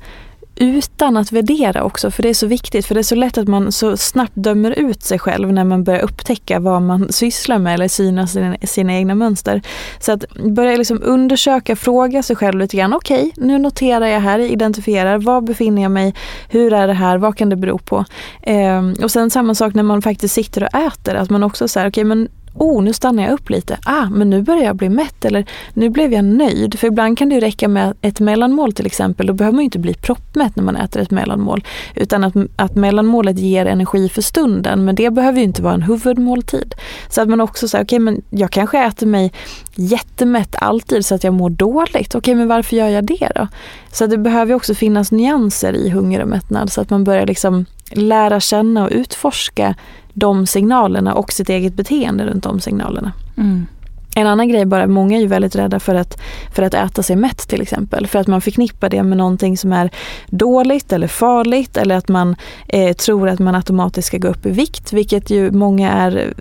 utan 0.56 1.16
att 1.16 1.32
värdera 1.32 1.84
också, 1.84 2.10
för 2.10 2.22
det 2.22 2.28
är 2.28 2.34
så 2.34 2.46
viktigt. 2.46 2.86
För 2.86 2.94
det 2.94 3.00
är 3.00 3.02
så 3.02 3.14
lätt 3.14 3.38
att 3.38 3.48
man 3.48 3.72
så 3.72 3.96
snabbt 3.96 4.32
dömer 4.34 4.70
ut 4.70 5.02
sig 5.02 5.18
själv 5.18 5.52
när 5.52 5.64
man 5.64 5.84
börjar 5.84 6.00
upptäcka 6.00 6.60
vad 6.60 6.82
man 6.82 7.12
sysslar 7.12 7.58
med 7.58 7.74
eller 7.74 7.88
syna 7.88 8.26
sina, 8.26 8.56
sina 8.62 8.94
egna 8.94 9.14
mönster. 9.14 9.62
Så 10.00 10.12
att 10.12 10.24
börja 10.34 10.76
liksom 10.76 11.00
undersöka, 11.02 11.76
fråga 11.76 12.22
sig 12.22 12.36
själv 12.36 12.58
lite 12.58 12.76
grann. 12.76 12.92
Okej, 12.92 13.32
nu 13.36 13.58
noterar 13.58 14.06
jag 14.06 14.20
här, 14.20 14.38
identifierar, 14.38 15.18
var 15.18 15.40
befinner 15.40 15.82
jag 15.82 15.90
mig, 15.90 16.14
hur 16.48 16.72
är 16.72 16.86
det 16.86 16.92
här, 16.92 17.18
vad 17.18 17.36
kan 17.36 17.48
det 17.48 17.56
bero 17.56 17.78
på? 17.78 18.04
Ehm, 18.42 18.94
och 19.02 19.10
sen 19.10 19.30
samma 19.30 19.54
sak 19.54 19.74
när 19.74 19.82
man 19.82 20.02
faktiskt 20.02 20.34
sitter 20.34 20.62
och 20.62 20.74
äter, 20.74 21.14
att 21.14 21.30
man 21.30 21.42
också 21.42 21.68
säger, 21.68 21.88
okej 21.88 22.04
men 22.04 22.28
oh, 22.54 22.82
nu 22.82 22.92
stannar 22.92 23.22
jag 23.22 23.32
upp 23.32 23.50
lite. 23.50 23.78
Ah, 23.84 24.06
men 24.10 24.30
nu 24.30 24.42
börjar 24.42 24.62
jag 24.62 24.76
bli 24.76 24.88
mätt 24.88 25.24
eller 25.24 25.44
nu 25.74 25.90
blev 25.90 26.12
jag 26.12 26.24
nöjd. 26.24 26.78
För 26.78 26.86
ibland 26.86 27.18
kan 27.18 27.28
det 27.28 27.34
ju 27.34 27.40
räcka 27.40 27.68
med 27.68 27.94
ett 28.00 28.20
mellanmål 28.20 28.72
till 28.72 28.86
exempel. 28.86 29.26
Då 29.26 29.32
behöver 29.32 29.54
man 29.54 29.62
ju 29.62 29.64
inte 29.64 29.78
bli 29.78 29.94
proppmätt 29.94 30.56
när 30.56 30.64
man 30.64 30.76
äter 30.76 31.02
ett 31.02 31.10
mellanmål. 31.10 31.64
Utan 31.94 32.24
att, 32.24 32.34
att 32.56 32.74
mellanmålet 32.74 33.38
ger 33.38 33.66
energi 33.66 34.08
för 34.08 34.22
stunden. 34.22 34.84
Men 34.84 34.94
det 34.94 35.10
behöver 35.10 35.38
ju 35.38 35.44
inte 35.44 35.62
vara 35.62 35.74
en 35.74 35.82
huvudmåltid. 35.82 36.74
Så 37.08 37.22
att 37.22 37.28
man 37.28 37.40
också 37.40 37.68
säger, 37.68 37.84
okej 37.84 37.98
men 37.98 38.22
jag 38.30 38.50
kanske 38.50 38.86
äter 38.86 39.06
mig 39.06 39.32
jättemätt 39.74 40.54
alltid 40.58 41.06
så 41.06 41.14
att 41.14 41.24
jag 41.24 41.34
mår 41.34 41.50
dåligt. 41.50 42.14
Okej 42.14 42.34
men 42.34 42.48
varför 42.48 42.76
gör 42.76 42.88
jag 42.88 43.04
det 43.04 43.28
då? 43.34 43.48
Så 43.92 44.04
att 44.04 44.10
det 44.10 44.18
behöver 44.18 44.52
ju 44.52 44.56
också 44.56 44.74
finnas 44.74 45.12
nyanser 45.12 45.72
i 45.72 45.88
hunger 45.88 46.20
och 46.22 46.28
mättnad. 46.28 46.72
Så 46.72 46.80
att 46.80 46.90
man 46.90 47.04
börjar 47.04 47.26
liksom 47.26 47.66
lära 47.90 48.40
känna 48.40 48.84
och 48.84 48.90
utforska 48.92 49.74
de 50.14 50.46
signalerna 50.46 51.14
och 51.14 51.32
sitt 51.32 51.48
eget 51.48 51.74
beteende 51.74 52.26
runt 52.26 52.44
de 52.44 52.60
signalerna. 52.60 53.12
Mm. 53.36 53.66
En 54.14 54.26
annan 54.26 54.48
grej 54.48 54.64
bara, 54.64 54.86
många 54.86 55.16
är 55.16 55.20
ju 55.20 55.26
väldigt 55.26 55.56
rädda 55.56 55.80
för 55.80 55.94
att, 55.94 56.20
för 56.54 56.62
att 56.62 56.74
äta 56.74 57.02
sig 57.02 57.16
mätt 57.16 57.48
till 57.48 57.62
exempel. 57.62 58.06
För 58.06 58.18
att 58.18 58.26
man 58.26 58.40
förknippar 58.40 58.90
det 58.90 59.02
med 59.02 59.18
någonting 59.18 59.56
som 59.56 59.72
är 59.72 59.90
dåligt 60.26 60.92
eller 60.92 61.06
farligt 61.06 61.76
eller 61.76 61.96
att 61.96 62.08
man 62.08 62.36
eh, 62.68 62.92
tror 62.96 63.28
att 63.28 63.38
man 63.38 63.54
automatiskt 63.54 64.08
ska 64.08 64.18
gå 64.18 64.28
upp 64.28 64.46
i 64.46 64.50
vikt. 64.50 64.92
Vilket 64.92 65.30
ju 65.30 65.50
många 65.50 65.92
är, 65.92 66.34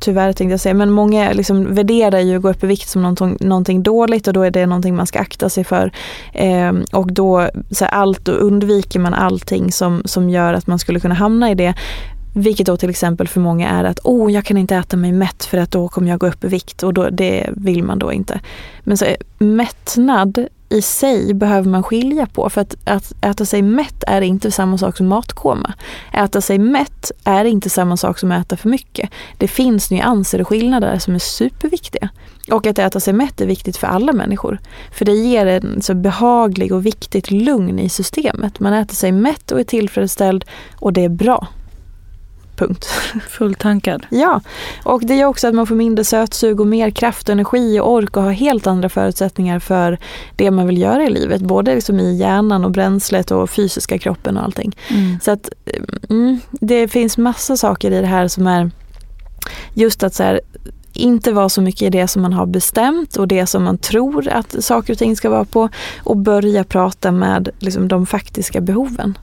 tyvärr 0.00 0.32
tänkte 0.32 0.52
jag 0.52 0.60
säga, 0.60 0.74
men 0.74 0.90
många 0.90 1.32
liksom 1.32 1.74
värderar 1.74 2.18
ju 2.18 2.36
att 2.36 2.42
gå 2.42 2.50
upp 2.50 2.64
i 2.64 2.66
vikt 2.66 2.88
som 2.88 3.02
någonting, 3.02 3.36
någonting 3.40 3.82
dåligt 3.82 4.26
och 4.26 4.32
då 4.32 4.42
är 4.42 4.50
det 4.50 4.66
någonting 4.66 4.96
man 4.96 5.06
ska 5.06 5.18
akta 5.18 5.48
sig 5.48 5.64
för. 5.64 5.92
Eh, 6.32 6.72
och 6.92 7.12
då, 7.12 7.48
så 7.70 7.84
här, 7.84 7.92
allt, 7.92 8.24
då 8.24 8.32
undviker 8.32 9.00
man 9.00 9.14
allting 9.14 9.72
som, 9.72 10.02
som 10.04 10.30
gör 10.30 10.54
att 10.54 10.66
man 10.66 10.78
skulle 10.78 11.00
kunna 11.00 11.14
hamna 11.14 11.50
i 11.50 11.54
det. 11.54 11.74
Vilket 12.36 12.66
då 12.66 12.76
till 12.76 12.90
exempel 12.90 13.28
för 13.28 13.40
många 13.40 13.68
är 13.68 13.84
att 13.84 13.98
oh, 14.04 14.32
jag 14.32 14.44
kan 14.44 14.56
inte 14.56 14.76
äta 14.76 14.96
mig 14.96 15.12
mätt 15.12 15.44
för 15.44 15.58
att 15.58 15.70
då 15.70 15.88
kommer 15.88 16.08
jag 16.08 16.20
gå 16.20 16.26
upp 16.26 16.44
i 16.44 16.48
vikt 16.48 16.82
och 16.82 16.94
då, 16.94 17.10
det 17.10 17.50
vill 17.52 17.82
man 17.82 17.98
då 17.98 18.12
inte. 18.12 18.40
Men 18.80 18.96
så, 18.96 19.04
eh, 19.04 19.16
mättnad 19.38 20.48
i 20.68 20.82
sig 20.82 21.34
behöver 21.34 21.70
man 21.70 21.82
skilja 21.82 22.26
på 22.26 22.50
för 22.50 22.60
att, 22.60 22.76
att 22.84 23.12
äta 23.20 23.44
sig 23.44 23.62
mätt 23.62 24.04
är 24.06 24.20
inte 24.20 24.50
samma 24.50 24.78
sak 24.78 24.96
som 24.96 25.08
matkoma. 25.08 25.74
Äta 26.12 26.40
sig 26.40 26.58
mätt 26.58 27.10
är 27.24 27.44
inte 27.44 27.70
samma 27.70 27.96
sak 27.96 28.18
som 28.18 28.32
att 28.32 28.46
äta 28.46 28.56
för 28.56 28.68
mycket. 28.68 29.10
Det 29.38 29.48
finns 29.48 29.90
nyanser 29.90 30.40
och 30.40 30.48
skillnader 30.48 30.98
som 30.98 31.14
är 31.14 31.18
superviktiga. 31.18 32.08
Och 32.50 32.66
att 32.66 32.78
äta 32.78 33.00
sig 33.00 33.12
mätt 33.12 33.40
är 33.40 33.46
viktigt 33.46 33.76
för 33.76 33.86
alla 33.86 34.12
människor. 34.12 34.58
För 34.92 35.04
det 35.04 35.12
ger 35.12 35.46
en 35.46 35.82
så 35.82 35.94
behaglig 35.94 36.72
och 36.72 36.86
viktigt 36.86 37.30
lugn 37.30 37.78
i 37.78 37.88
systemet. 37.88 38.60
Man 38.60 38.72
äter 38.72 38.94
sig 38.94 39.12
mätt 39.12 39.52
och 39.52 39.60
är 39.60 39.64
tillfredsställd 39.64 40.44
och 40.76 40.92
det 40.92 41.04
är 41.04 41.08
bra. 41.08 41.48
Punkt. 42.56 42.86
Fulltankad. 43.28 44.06
Ja, 44.10 44.40
och 44.82 45.02
det 45.04 45.14
gör 45.14 45.26
också 45.26 45.48
att 45.48 45.54
man 45.54 45.66
får 45.66 45.74
mindre 45.74 46.04
sötsug 46.04 46.60
och 46.60 46.66
mer 46.66 46.90
kraft, 46.90 47.28
energi 47.28 47.80
och 47.80 47.92
ork 47.92 48.16
och 48.16 48.22
har 48.22 48.32
helt 48.32 48.66
andra 48.66 48.88
förutsättningar 48.88 49.58
för 49.58 49.98
det 50.36 50.50
man 50.50 50.66
vill 50.66 50.78
göra 50.78 51.04
i 51.04 51.10
livet. 51.10 51.40
Både 51.40 51.74
liksom 51.74 52.00
i 52.00 52.16
hjärnan 52.16 52.64
och 52.64 52.70
bränslet 52.70 53.30
och 53.30 53.50
fysiska 53.50 53.98
kroppen 53.98 54.36
och 54.36 54.44
allting. 54.44 54.76
Mm. 54.88 55.20
Så 55.22 55.30
att 55.30 55.48
mm, 56.10 56.40
det 56.50 56.88
finns 56.88 57.18
massa 57.18 57.56
saker 57.56 57.90
i 57.90 58.00
det 58.00 58.06
här 58.06 58.28
som 58.28 58.46
är 58.46 58.70
just 59.74 60.02
att 60.02 60.14
så 60.14 60.22
här, 60.22 60.40
inte 60.92 61.32
vara 61.32 61.48
så 61.48 61.60
mycket 61.60 61.82
i 61.82 61.90
det 61.90 62.08
som 62.08 62.22
man 62.22 62.32
har 62.32 62.46
bestämt 62.46 63.16
och 63.16 63.28
det 63.28 63.46
som 63.46 63.64
man 63.64 63.78
tror 63.78 64.28
att 64.28 64.64
saker 64.64 64.92
och 64.92 64.98
ting 64.98 65.16
ska 65.16 65.30
vara 65.30 65.44
på 65.44 65.68
och 65.98 66.16
börja 66.16 66.64
prata 66.64 67.12
med 67.12 67.48
liksom, 67.58 67.88
de 67.88 68.06
faktiska 68.06 68.60
behoven. 68.60 69.18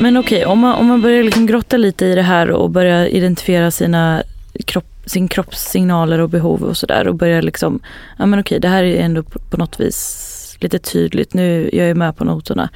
Men 0.00 0.16
okej, 0.16 0.46
om, 0.46 0.58
man, 0.58 0.74
om 0.74 0.86
man 0.86 1.02
börjar 1.02 1.22
liksom 1.22 1.46
grotta 1.46 1.76
lite 1.76 2.06
i 2.06 2.14
det 2.14 2.22
här 2.22 2.50
och 2.50 2.70
börjar 2.70 3.06
identifiera 3.06 3.70
sina 3.70 4.22
kropp, 4.64 4.86
sin 5.06 5.28
kroppssignaler 5.28 6.18
och 6.18 6.30
behov 6.30 6.62
och 6.62 6.76
sådär 6.76 7.08
och 7.08 7.14
börjar 7.14 7.42
liksom, 7.42 7.80
ja 8.18 8.26
men 8.26 8.40
okej 8.40 8.60
det 8.60 8.68
här 8.68 8.84
är 8.84 9.00
ändå 9.00 9.22
på, 9.22 9.38
på 9.38 9.56
något 9.56 9.80
vis 9.80 10.56
lite 10.60 10.78
tydligt, 10.78 11.34
nu 11.34 11.70
jag 11.72 11.86
är 11.86 11.94
med 11.94 12.16
på 12.16 12.24
noterna. 12.24 12.68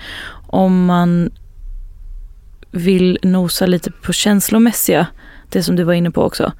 Om 0.46 0.86
man 0.86 1.30
vill 2.70 3.18
nosa 3.22 3.66
lite 3.66 3.90
på 3.90 4.12
känslomässiga, 4.12 5.06
det 5.48 5.62
som 5.62 5.76
du 5.76 5.84
var 5.84 5.92
inne 5.92 6.10
på 6.10 6.22
också. 6.22 6.52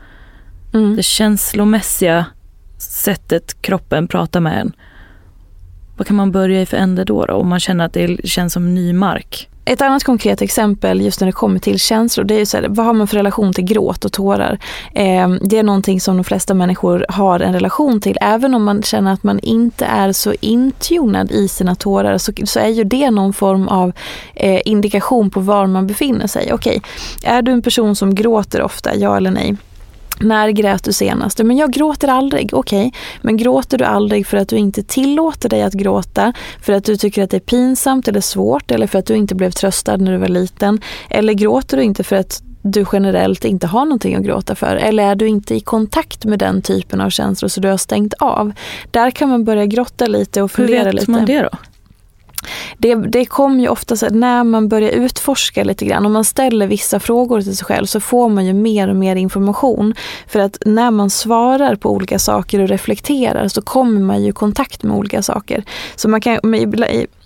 Mm. 0.74 0.96
Det 0.96 1.02
känslomässiga 1.02 2.26
sättet 2.78 3.62
kroppen 3.62 4.08
pratar 4.08 4.40
med 4.40 4.60
en. 4.60 4.72
Vad 5.96 6.06
kan 6.06 6.16
man 6.16 6.32
börja 6.32 6.62
i 6.62 6.66
för 6.66 6.76
ände 6.76 7.04
då, 7.04 7.26
då 7.26 7.34
om 7.34 7.48
man 7.48 7.60
känner 7.60 7.84
att 7.84 7.92
det 7.92 8.28
känns 8.28 8.52
som 8.52 8.74
ny 8.74 8.92
mark? 8.92 9.48
Ett 9.64 9.82
annat 9.82 10.04
konkret 10.04 10.42
exempel 10.42 11.00
just 11.00 11.20
när 11.20 11.26
det 11.26 11.32
kommer 11.32 11.58
till 11.58 11.78
känslor, 11.78 12.24
det 12.24 12.34
är 12.34 12.38
ju 12.38 12.46
så 12.46 12.56
här, 12.56 12.66
vad 12.68 12.86
har 12.86 12.92
man 12.92 13.06
för 13.06 13.16
relation 13.16 13.52
till 13.52 13.64
gråt 13.64 14.04
och 14.04 14.12
tårar? 14.12 14.58
Eh, 14.94 15.30
det 15.40 15.58
är 15.58 15.62
någonting 15.62 16.00
som 16.00 16.16
de 16.16 16.24
flesta 16.24 16.54
människor 16.54 17.06
har 17.08 17.40
en 17.40 17.52
relation 17.52 18.00
till. 18.00 18.18
Även 18.20 18.54
om 18.54 18.64
man 18.64 18.82
känner 18.82 19.12
att 19.12 19.22
man 19.22 19.38
inte 19.38 19.84
är 19.84 20.12
så 20.12 20.34
intunad 20.40 21.30
i 21.30 21.48
sina 21.48 21.74
tårar 21.74 22.18
så, 22.18 22.32
så 22.44 22.60
är 22.60 22.68
ju 22.68 22.84
det 22.84 23.10
någon 23.10 23.32
form 23.32 23.68
av 23.68 23.92
eh, 24.34 24.60
indikation 24.64 25.30
på 25.30 25.40
var 25.40 25.66
man 25.66 25.86
befinner 25.86 26.26
sig. 26.26 26.52
Okej, 26.52 26.82
är 27.24 27.42
du 27.42 27.52
en 27.52 27.62
person 27.62 27.96
som 27.96 28.14
gråter 28.14 28.62
ofta, 28.62 28.96
ja 28.96 29.16
eller 29.16 29.30
nej? 29.30 29.56
När 30.22 30.50
grät 30.50 30.84
du 30.84 30.92
senast? 30.92 31.38
Men 31.38 31.56
jag 31.56 31.72
gråter 31.72 32.08
aldrig. 32.08 32.54
Okej, 32.54 32.86
okay. 32.86 33.00
men 33.22 33.36
gråter 33.36 33.78
du 33.78 33.84
aldrig 33.84 34.26
för 34.26 34.36
att 34.36 34.48
du 34.48 34.56
inte 34.56 34.82
tillåter 34.82 35.48
dig 35.48 35.62
att 35.62 35.72
gråta? 35.72 36.32
För 36.60 36.72
att 36.72 36.84
du 36.84 36.96
tycker 36.96 37.22
att 37.22 37.30
det 37.30 37.36
är 37.36 37.40
pinsamt 37.40 38.08
eller 38.08 38.20
svårt 38.20 38.70
eller 38.70 38.86
för 38.86 38.98
att 38.98 39.06
du 39.06 39.16
inte 39.16 39.34
blev 39.34 39.50
tröstad 39.50 39.96
när 39.96 40.12
du 40.12 40.18
var 40.18 40.28
liten? 40.28 40.80
Eller 41.10 41.32
gråter 41.32 41.76
du 41.76 41.82
inte 41.82 42.04
för 42.04 42.16
att 42.16 42.42
du 42.62 42.84
generellt 42.92 43.44
inte 43.44 43.66
har 43.66 43.84
någonting 43.84 44.14
att 44.14 44.22
gråta 44.22 44.54
för? 44.54 44.76
Eller 44.76 45.10
är 45.10 45.14
du 45.14 45.28
inte 45.28 45.54
i 45.54 45.60
kontakt 45.60 46.24
med 46.24 46.38
den 46.38 46.62
typen 46.62 47.00
av 47.00 47.10
känslor 47.10 47.48
så 47.48 47.60
du 47.60 47.68
har 47.68 47.76
stängt 47.76 48.14
av? 48.14 48.52
Där 48.90 49.10
kan 49.10 49.28
man 49.28 49.44
börja 49.44 49.66
grotta 49.66 50.06
lite 50.06 50.42
och 50.42 50.50
fundera 50.50 50.92
lite. 50.92 51.12
Hur 51.12 51.18
vet 51.18 51.20
man 51.20 51.24
det 51.26 51.42
då? 51.42 51.71
Det, 52.78 52.94
det 52.94 53.24
kommer 53.24 53.60
ju 53.60 53.68
ofta 53.68 53.96
så 53.96 54.08
när 54.08 54.44
man 54.44 54.68
börjar 54.68 54.90
utforska 54.90 55.64
lite 55.64 55.84
grann, 55.84 56.06
om 56.06 56.12
man 56.12 56.24
ställer 56.24 56.66
vissa 56.66 57.00
frågor 57.00 57.42
till 57.42 57.56
sig 57.56 57.66
själv 57.66 57.86
så 57.86 58.00
får 58.00 58.28
man 58.28 58.46
ju 58.46 58.52
mer 58.52 58.88
och 58.88 58.96
mer 58.96 59.16
information. 59.16 59.94
För 60.26 60.40
att 60.40 60.58
när 60.66 60.90
man 60.90 61.10
svarar 61.10 61.76
på 61.76 61.90
olika 61.90 62.18
saker 62.18 62.60
och 62.60 62.68
reflekterar 62.68 63.48
så 63.48 63.62
kommer 63.62 64.00
man 64.00 64.22
ju 64.22 64.28
i 64.28 64.32
kontakt 64.32 64.82
med 64.82 64.96
olika 64.96 65.22
saker. 65.22 65.64
Så 65.96 66.08
man 66.08 66.20
kan, 66.20 66.38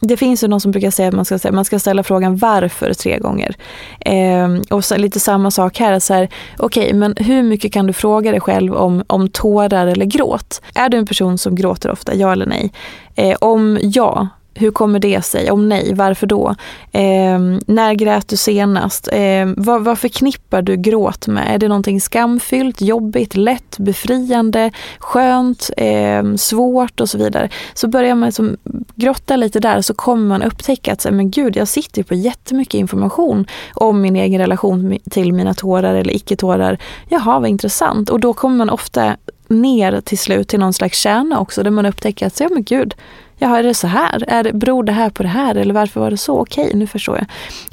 det 0.01 0.17
finns 0.17 0.45
ju 0.45 0.49
någon 0.49 0.61
som 0.61 0.71
brukar 0.71 0.91
säga 0.91 1.09
att 1.09 1.15
man 1.15 1.25
ska, 1.25 1.53
man 1.53 1.65
ska 1.65 1.79
ställa 1.79 2.03
frågan 2.03 2.37
varför 2.37 2.95
tre 2.95 3.19
gånger. 3.19 3.57
Eh, 4.01 4.49
och 4.71 4.85
så, 4.85 4.97
lite 4.97 5.21
samma 5.21 5.51
sak 5.51 5.79
här, 5.79 5.99
så 5.99 6.15
här 6.15 6.29
okej 6.59 6.87
okay, 6.87 6.99
men 6.99 7.15
hur 7.17 7.43
mycket 7.43 7.73
kan 7.73 7.87
du 7.87 7.93
fråga 7.93 8.31
dig 8.31 8.41
själv 8.41 8.75
om, 8.75 9.05
om 9.07 9.29
tårar 9.29 9.87
eller 9.87 10.07
gråt? 10.07 10.63
Är 10.75 10.89
du 10.89 10.97
en 10.97 11.07
person 11.07 11.39
som 11.39 11.55
gråter 11.55 11.91
ofta, 11.91 12.15
ja 12.15 12.33
eller 12.33 12.47
nej? 12.47 12.73
Eh, 13.15 13.37
om 13.41 13.79
ja, 13.83 14.29
hur 14.57 14.71
kommer 14.71 14.99
det 14.99 15.25
sig? 15.25 15.51
Om 15.51 15.69
nej, 15.69 15.95
varför 15.95 16.27
då? 16.27 16.55
Eh, 16.93 17.39
när 17.67 17.95
grät 17.95 18.29
du 18.29 18.37
senast? 18.37 19.09
Eh, 19.13 19.47
vad, 19.57 19.85
vad 19.85 19.99
förknippar 19.99 20.63
du 20.63 20.77
gråt 20.77 21.27
med? 21.27 21.55
Är 21.55 21.59
det 21.59 21.69
någonting 21.69 22.01
skamfyllt, 22.01 22.81
jobbigt, 22.81 23.37
lätt, 23.37 23.79
befriande, 23.79 24.71
skönt, 24.99 25.71
eh, 25.77 26.35
svårt 26.37 27.01
och 27.01 27.09
så 27.09 27.19
vidare? 27.19 27.49
Så 27.75 27.89
börjar 27.89 28.15
man 28.15 28.27
liksom 28.27 28.57
grotta 28.95 29.37
lite 29.37 29.61
där 29.61 29.81
så 29.81 29.95
kommer 29.95 30.27
man 30.27 30.43
upptäcka 30.43 30.93
att 30.93 31.07
men 31.11 31.31
gud, 31.31 31.57
jag 31.57 31.69
sitter 31.69 32.03
på 32.03 32.15
jättemycket 32.15 32.75
information 32.75 33.47
om 33.75 34.01
min 34.01 34.17
egen 34.17 34.41
relation 34.41 34.99
till 35.11 35.33
mina 35.33 35.55
tårar 35.55 35.95
eller 35.95 36.17
icke-tårar. 36.17 36.79
Jaha, 37.09 37.41
vad 37.41 37.51
intressant. 37.51 38.11
Och 38.11 38.21
då 38.21 38.33
kommer 38.33 38.57
man 38.57 38.71
ofta 38.71 39.17
ner 39.51 40.01
till 40.01 40.19
slut 40.19 40.49
till 40.49 40.61
någon 40.61 40.73
slags 40.73 40.99
kärna 40.99 41.41
också 41.41 41.63
där 41.63 41.71
man 41.71 41.87
upptäcker 41.87 42.27
att 42.27 42.41
ja 42.41 42.49
men 42.49 42.63
gud, 42.63 42.95
Jaha, 43.39 43.59
är 43.59 43.63
det 43.63 43.75
så 43.75 43.87
här? 43.87 44.25
Är 44.29 44.43
det, 44.43 44.53
beror 44.53 44.83
det 44.83 44.93
här 44.93 45.11
på 45.11 45.23
det 45.23 45.29
här? 45.29 45.55
Eller 45.55 45.75
varför 45.75 46.01
var 46.01 46.11
det 46.11 46.17
så? 46.17 46.41
Okej, 46.41 46.71
nu 46.75 46.87
förstår 46.87 47.17
jag. 47.17 47.27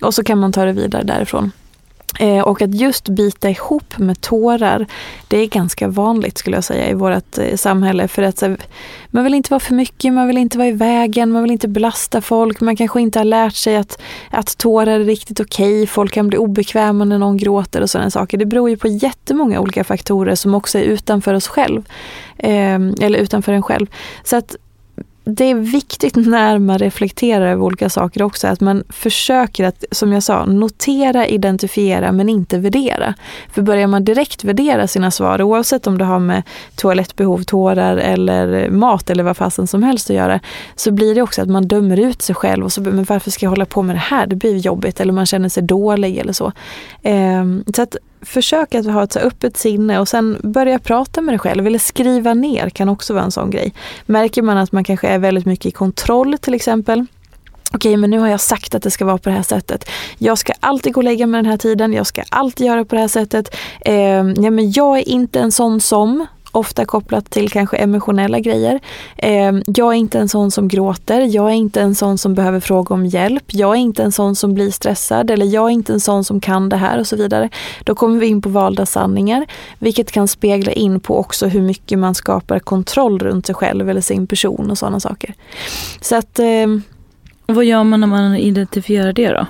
Och 0.08 0.14
så 0.14 0.24
kan 0.24 0.40
man 0.40 0.52
ta 0.52 0.66
det 0.66 0.72
vidare 0.72 1.04
därifrån. 1.04 1.52
Eh, 2.20 2.40
och 2.40 2.62
att 2.62 2.76
just 2.76 3.10
bita 3.10 3.50
ihop 3.50 3.98
med 3.98 4.22
tårar, 4.22 4.86
det 5.28 5.38
är 5.38 5.48
ganska 5.48 5.88
vanligt 5.88 6.38
skulle 6.38 6.58
jag 6.58 6.64
säga 6.64 6.90
i 6.90 6.94
vårt 6.94 7.38
eh, 7.38 7.56
samhälle. 7.56 8.08
För 8.08 8.24
att 8.24 8.44
man 9.08 9.24
vill 9.24 9.34
inte 9.34 9.50
vara 9.50 9.60
för 9.60 9.74
mycket, 9.74 10.14
man 10.14 10.28
vill 10.28 10.38
inte 10.38 10.58
vara 10.58 10.68
i 10.68 10.72
vägen, 10.72 11.32
man 11.32 11.44
vill 11.44 11.52
inte 11.52 11.68
belasta 11.68 12.22
folk. 12.22 12.62
Man 12.62 12.76
kanske 12.76 13.02
inte 13.02 13.20
har 13.20 13.24
lärt 13.26 13.56
sig 13.56 13.78
att, 13.78 14.02
att 14.30 14.58
tårar 14.58 15.00
är 15.00 15.06
riktigt 15.06 15.40
okej. 15.40 15.74
Okay. 15.74 15.88
Folk 15.88 16.14
kan 16.14 16.28
bli 16.28 16.38
obekväma 16.38 17.06
när 17.06 17.20
någon 17.20 17.38
gråter 17.38 17.82
och 17.82 17.90
sådana 17.90 18.10
saker. 18.10 18.38
Det 18.38 18.46
beror 18.46 18.70
ju 18.70 18.78
på 18.78 18.88
jättemånga 18.88 19.60
olika 19.60 19.84
faktorer 19.84 20.36
som 20.36 20.56
också 20.56 20.80
är 20.80 20.84
utanför 20.84 21.34
oss 21.34 21.48
själv. 21.48 21.84
Eh, 22.38 22.76
eller 23.02 23.20
utanför 23.20 23.54
en 23.54 23.64
själv. 23.64 23.88
Så 24.24 24.36
att 24.36 24.56
det 25.24 25.44
är 25.44 25.56
viktigt 25.56 26.16
när 26.28 26.60
man 26.60 26.78
reflekterar 26.78 27.46
över 27.46 27.64
olika 27.64 27.90
saker 27.90 28.24
också 28.24 28.48
att 28.48 28.62
man 28.62 28.84
försöker 28.90 29.64
att, 29.64 29.84
som 29.92 30.14
jag 30.14 30.24
sa, 30.24 30.46
notera, 30.46 31.28
identifiera 31.28 32.12
men 32.12 32.30
inte 32.30 32.58
värdera. 32.58 33.14
För 33.52 33.62
börjar 33.62 33.88
man 33.88 34.04
direkt 34.04 34.44
värdera 34.44 34.88
sina 34.88 35.12
svar, 35.12 35.42
oavsett 35.42 35.88
om 35.88 35.98
det 35.98 36.06
har 36.06 36.20
med 36.20 36.44
toalettbehov, 36.76 37.44
tårar 37.44 37.98
eller 37.98 38.70
mat 38.70 39.10
eller 39.10 39.24
vad 39.24 39.38
fasen 39.38 39.68
som 39.68 39.84
helst 39.84 40.10
att 40.10 40.16
göra, 40.16 40.40
så 40.76 40.92
blir 40.92 41.16
det 41.16 41.22
också 41.22 41.42
att 41.42 41.50
man 41.50 41.68
dömer 41.68 42.00
ut 42.00 42.22
sig 42.22 42.36
själv 42.36 42.66
och 42.66 42.72
så, 42.72 42.82
men 42.82 43.04
varför 43.04 43.32
ska 43.32 43.46
jag 43.46 43.52
hålla 43.52 43.66
på 43.66 43.82
med 43.82 43.96
det 43.96 44.00
här? 44.00 44.28
Det 44.28 44.36
blir 44.36 44.58
jobbigt 44.58 45.00
eller 45.00 45.14
man 45.14 45.26
känner 45.26 45.50
sig 45.50 45.64
dålig 45.64 46.18
eller 46.18 46.34
så. 46.34 46.52
Eh, 47.02 47.44
så 47.76 47.82
att 47.82 47.96
försök 48.26 48.76
att 48.76 48.86
ha 48.86 49.04
ett 49.04 49.12
så 49.12 49.20
öppet 49.20 49.58
sinne 49.58 50.00
och 50.00 50.08
sen 50.08 50.40
börja 50.44 50.80
prata 50.80 51.22
med 51.22 51.34
dig 51.34 51.40
själv 51.40 51.68
eller 51.68 51.80
skriva 51.80 52.34
ner 52.34 52.70
kan 52.70 52.90
också 52.90 53.14
vara 53.14 53.24
en 53.24 53.32
sån 53.32 53.50
grej. 53.50 53.74
Märker 54.06 54.42
man 54.42 54.58
att 54.58 54.72
man 54.72 54.84
kanske 54.84 55.08
är 55.08 55.20
väldigt 55.20 55.46
mycket 55.46 55.66
i 55.66 55.72
kontroll 55.72 56.38
till 56.38 56.54
exempel 56.54 57.06
Okej, 57.74 57.98
men 57.98 58.10
nu 58.10 58.20
har 58.20 58.28
jag 58.28 58.42
sagt 58.42 58.76
att 58.76 58.84
det 58.84 58.92
ska 58.92 59.06
vara 59.06 59.18
på 59.18 59.30
det 59.30 59.36
här 59.36 59.44
sättet. 59.44 59.90
Jag 60.18 60.38
ska 60.38 60.54
alltid 60.60 60.94
gå 60.94 61.00
och 61.00 61.04
lägga 61.04 61.28
mig 61.28 61.38
den 61.38 61.52
här 61.52 61.58
tiden. 61.58 61.94
Jag 61.94 62.08
ska 62.08 62.24
alltid 62.30 62.68
göra 62.68 62.86
på 62.86 62.96
det 62.96 63.02
här 63.02 63.08
sättet. 63.08 63.56
Eh, 63.82 63.96
ja, 64.38 64.52
men 64.52 64.72
jag 64.72 64.98
är 64.98 65.10
inte 65.10 65.40
en 65.40 65.52
sån 65.52 65.82
som 65.82 66.28
ofta 66.54 66.86
kopplat 66.86 67.30
till 67.30 67.52
kanske 67.52 67.78
emotionella 67.78 68.40
grejer. 68.40 68.80
Eh, 69.18 69.52
jag 69.66 69.94
är 69.94 69.98
inte 69.98 70.20
en 70.20 70.30
sån 70.30 70.52
som 70.52 70.68
gråter, 70.68 71.22
jag 71.22 71.50
är 71.50 71.54
inte 71.54 71.82
en 71.82 71.96
sån 71.96 72.18
som 72.18 72.34
behöver 72.34 72.60
fråga 72.60 72.96
om 72.96 73.06
hjälp, 73.06 73.44
jag 73.48 73.72
är 73.72 73.80
inte 73.80 74.04
en 74.04 74.12
sån 74.12 74.36
som 74.36 74.54
blir 74.54 74.72
stressad 74.72 75.32
eller 75.32 75.46
jag 75.46 75.66
är 75.66 75.74
inte 75.74 75.94
en 75.94 76.00
sån 76.00 76.24
som 76.24 76.40
kan 76.40 76.70
det 76.70 76.78
här 76.78 77.00
och 77.00 77.08
så 77.08 77.16
vidare. 77.16 77.50
Då 77.84 77.96
kommer 77.96 78.20
vi 78.20 78.28
in 78.28 78.42
på 78.42 78.50
valda 78.50 78.86
sanningar, 78.86 79.46
vilket 79.80 80.12
kan 80.12 80.28
spegla 80.28 80.72
in 80.72 81.00
på 81.00 81.18
också 81.18 81.48
hur 81.48 81.62
mycket 81.62 82.00
man 82.00 82.16
skapar 82.16 82.60
kontroll 82.60 83.20
runt 83.20 83.46
sig 83.46 83.56
själv 83.56 83.90
eller 83.90 84.02
sin 84.02 84.28
person 84.28 84.72
och 84.72 84.78
sådana 84.78 85.00
saker. 85.00 85.34
Så 86.02 86.16
att... 86.16 86.40
Eh, 86.40 86.68
vad 87.46 87.66
gör 87.66 87.84
man 87.84 88.00
när 88.00 88.08
man 88.08 88.36
identifierar 88.36 89.14
det 89.14 89.30
då? 89.30 89.46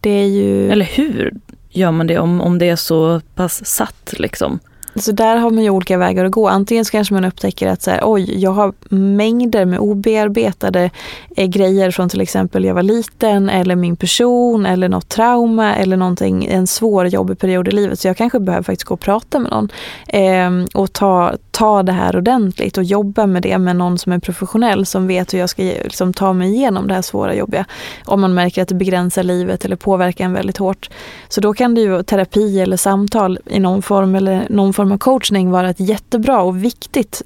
Det 0.00 0.10
är 0.10 0.26
ju... 0.26 0.70
Eller 0.70 0.84
hur 0.84 1.34
gör 1.70 1.90
man 1.90 2.06
det 2.06 2.18
om, 2.18 2.40
om 2.40 2.58
det 2.58 2.68
är 2.68 2.76
så 2.76 3.20
pass 3.34 3.66
satt 3.66 4.14
liksom? 4.18 4.60
Så 4.96 5.12
där 5.12 5.36
har 5.36 5.50
man 5.50 5.64
ju 5.64 5.70
olika 5.70 5.98
vägar 5.98 6.24
att 6.24 6.30
gå. 6.30 6.48
Antingen 6.48 6.84
så 6.84 6.90
kanske 6.90 7.14
man 7.14 7.24
upptäcker 7.24 7.68
att 7.68 7.82
så 7.82 7.90
här, 7.90 8.00
oj, 8.02 8.42
jag 8.42 8.50
har 8.50 8.72
mängder 8.88 9.64
med 9.64 9.78
obearbetade 9.78 10.90
eh, 11.36 11.46
grejer 11.46 11.90
från 11.90 12.08
till 12.08 12.20
exempel 12.20 12.64
jag 12.64 12.74
var 12.74 12.82
liten 12.82 13.50
eller 13.50 13.76
min 13.76 13.96
person 13.96 14.66
eller 14.66 14.88
något 14.88 15.08
trauma 15.08 15.74
eller 15.74 15.96
någonting, 15.96 16.46
en 16.46 16.66
svår 16.66 17.06
jobbig 17.06 17.38
period 17.38 17.68
i 17.68 17.70
livet. 17.70 18.00
Så 18.00 18.08
jag 18.08 18.16
kanske 18.16 18.40
behöver 18.40 18.62
faktiskt 18.62 18.84
gå 18.84 18.94
och 18.94 19.00
prata 19.00 19.38
med 19.38 19.50
någon 19.50 19.68
eh, 20.08 20.80
och 20.80 20.92
ta, 20.92 21.34
ta 21.54 21.82
det 21.82 21.92
här 21.92 22.16
ordentligt 22.16 22.78
och 22.78 22.84
jobba 22.84 23.26
med 23.26 23.42
det 23.42 23.58
med 23.58 23.76
någon 23.76 23.98
som 23.98 24.12
är 24.12 24.18
professionell 24.18 24.86
som 24.86 25.06
vet 25.06 25.34
hur 25.34 25.38
jag 25.38 25.50
ska 25.50 25.62
liksom, 25.62 26.12
ta 26.12 26.32
mig 26.32 26.54
igenom 26.54 26.88
det 26.88 26.94
här 26.94 27.02
svåra 27.02 27.34
jobbiga. 27.34 27.64
Om 28.04 28.20
man 28.20 28.34
märker 28.34 28.62
att 28.62 28.68
det 28.68 28.74
begränsar 28.74 29.22
livet 29.22 29.64
eller 29.64 29.76
påverkar 29.76 30.24
en 30.24 30.32
väldigt 30.32 30.56
hårt. 30.56 30.90
Så 31.28 31.40
då 31.40 31.54
kan 31.54 31.74
det 31.74 31.80
ju 31.80 32.02
terapi 32.02 32.60
eller 32.60 32.76
samtal 32.76 33.38
i 33.46 33.60
någon 33.60 33.82
form 33.82 34.14
eller 34.14 34.46
någon 34.50 34.72
form 34.72 34.92
av 34.92 34.98
coachning 34.98 35.50
vara 35.50 35.70
ett 35.70 35.80
jättebra 35.80 36.42
och 36.42 36.64
viktigt 36.64 37.22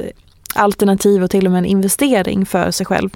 alternativ 0.55 1.25
och 1.25 1.31
till 1.31 1.47
och 1.47 1.53
med 1.53 1.59
en 1.59 1.67
investering 1.67 2.47
för 2.47 2.71
sig 2.71 2.87
själv. 2.87 3.11